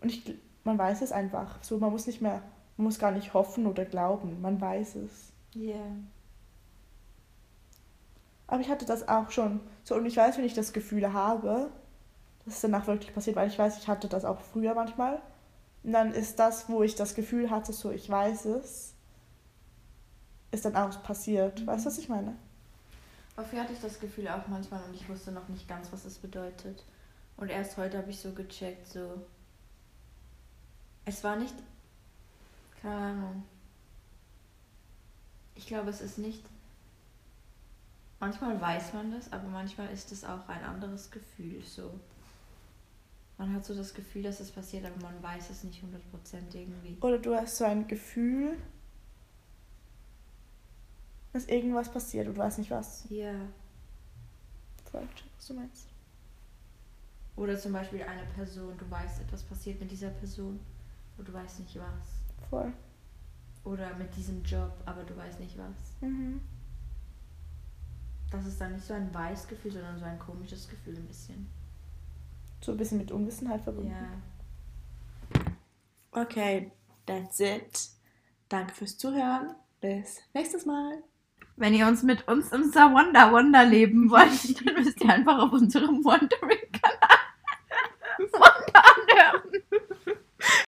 Und 0.00 0.08
ich, 0.10 0.34
man 0.64 0.76
weiß 0.78 1.00
es 1.02 1.12
einfach. 1.12 1.62
So, 1.62 1.78
man 1.78 1.92
muss 1.92 2.08
nicht 2.08 2.20
mehr, 2.20 2.42
man 2.76 2.86
muss 2.86 2.98
gar 2.98 3.12
nicht 3.12 3.34
hoffen 3.34 3.68
oder 3.68 3.84
glauben. 3.84 4.40
Man 4.40 4.60
weiß 4.60 4.96
es. 4.96 5.32
Ja. 5.54 5.76
Aber 8.48 8.60
ich 8.60 8.68
hatte 8.70 8.84
das 8.84 9.06
auch 9.06 9.30
schon. 9.30 9.60
So, 9.84 9.94
und 9.94 10.06
ich 10.06 10.16
weiß, 10.16 10.38
wenn 10.38 10.44
ich 10.44 10.54
das 10.54 10.72
Gefühl 10.72 11.12
habe, 11.12 11.70
dass 12.44 12.54
es 12.54 12.60
danach 12.62 12.88
wirklich 12.88 13.14
passiert, 13.14 13.36
weil 13.36 13.48
ich 13.48 13.58
weiß, 13.58 13.78
ich 13.78 13.86
hatte 13.86 14.08
das 14.08 14.24
auch 14.24 14.40
früher 14.40 14.74
manchmal. 14.74 15.22
Und 15.84 15.92
dann 15.92 16.12
ist 16.12 16.40
das, 16.40 16.68
wo 16.68 16.82
ich 16.82 16.96
das 16.96 17.14
Gefühl 17.14 17.48
hatte, 17.48 17.72
so 17.72 17.92
ich 17.92 18.10
weiß 18.10 18.46
es, 18.46 18.94
ist 20.50 20.64
dann 20.64 20.76
auch 20.76 21.02
passiert. 21.02 21.66
Weißt 21.66 21.84
du, 21.84 21.90
was 21.90 21.98
ich 21.98 22.08
meine? 22.08 22.34
Dafür 23.36 23.62
hatte 23.62 23.72
ich 23.72 23.80
das 23.80 24.00
Gefühl 24.00 24.28
auch 24.28 24.46
manchmal 24.48 24.82
und 24.82 24.94
ich 24.94 25.08
wusste 25.08 25.30
noch 25.30 25.48
nicht 25.48 25.68
ganz, 25.68 25.92
was 25.92 26.04
es 26.04 26.18
bedeutet. 26.18 26.84
Und 27.36 27.50
erst 27.50 27.76
heute 27.76 27.98
habe 27.98 28.10
ich 28.10 28.18
so 28.18 28.32
gecheckt, 28.32 28.88
so. 28.88 29.22
Es 31.04 31.22
war 31.22 31.36
nicht. 31.36 31.54
Keine 32.82 32.96
Ahnung. 32.96 33.44
Ich 35.54 35.66
glaube, 35.66 35.90
es 35.90 36.00
ist 36.00 36.18
nicht. 36.18 36.42
Manchmal 38.20 38.60
weiß 38.60 38.94
man 38.94 39.12
das, 39.12 39.32
aber 39.32 39.48
manchmal 39.48 39.90
ist 39.92 40.10
es 40.10 40.24
auch 40.24 40.48
ein 40.48 40.64
anderes 40.64 41.10
Gefühl, 41.10 41.62
so. 41.64 41.98
Man 43.36 43.54
hat 43.54 43.64
so 43.64 43.72
das 43.72 43.94
Gefühl, 43.94 44.24
dass 44.24 44.40
es 44.40 44.50
passiert, 44.50 44.84
aber 44.84 45.00
man 45.00 45.22
weiß 45.22 45.50
es 45.50 45.62
nicht 45.62 45.80
100% 45.80 46.54
irgendwie. 46.54 46.96
Oder 47.00 47.18
du 47.18 47.36
hast 47.36 47.58
so 47.58 47.64
ein 47.64 47.86
Gefühl, 47.86 48.58
dass 51.38 51.48
irgendwas 51.48 51.88
passiert 51.88 52.26
und 52.26 52.34
du 52.34 52.40
weißt 52.40 52.58
nicht 52.58 52.70
was. 52.70 53.04
Ja. 53.10 53.32
Voll, 54.90 55.06
check, 55.14 55.30
was 55.36 55.46
du 55.46 55.54
meinst. 55.54 55.88
Oder 57.36 57.56
zum 57.56 57.72
Beispiel 57.72 58.02
eine 58.02 58.24
Person, 58.34 58.76
du 58.76 58.90
weißt, 58.90 59.20
etwas 59.20 59.44
passiert 59.44 59.78
mit 59.78 59.90
dieser 59.90 60.10
Person, 60.10 60.58
aber 61.14 61.24
du 61.24 61.32
weißt 61.32 61.60
nicht 61.60 61.76
was. 61.76 62.48
Voll. 62.50 62.72
Oder 63.62 63.94
mit 63.94 64.14
diesem 64.16 64.42
Job, 64.42 64.72
aber 64.84 65.04
du 65.04 65.16
weißt 65.16 65.38
nicht 65.38 65.56
was. 65.56 66.00
Mhm. 66.00 66.40
Das 68.32 68.44
ist 68.44 68.60
dann 68.60 68.72
nicht 68.72 68.84
so 68.84 68.94
ein 68.94 69.14
Weißgefühl, 69.14 69.70
sondern 69.70 69.98
so 69.98 70.04
ein 70.04 70.18
komisches 70.18 70.68
Gefühl 70.68 70.96
ein 70.96 71.06
bisschen. 71.06 71.48
So 72.60 72.72
ein 72.72 72.78
bisschen 72.78 72.98
mit 72.98 73.12
Unwissenheit 73.12 73.60
verbunden. 73.60 73.92
Ja. 73.92 75.42
Okay, 76.10 76.72
that's 77.06 77.38
it. 77.38 77.90
Danke 78.48 78.74
fürs 78.74 78.98
Zuhören. 78.98 79.54
Bis 79.80 80.18
nächstes 80.34 80.66
Mal. 80.66 81.04
Wenn 81.58 81.74
ihr 81.74 81.88
uns 81.88 82.04
mit 82.04 82.28
uns 82.28 82.52
im 82.52 82.72
Wonder 82.72 83.32
Wonder 83.32 83.64
leben 83.64 84.10
wollt, 84.10 84.64
dann 84.64 84.74
müsst 84.74 85.00
ihr 85.02 85.10
einfach 85.10 85.38
auf 85.38 85.52
unserem 85.52 86.04
Wondering-Kanal 86.04 87.18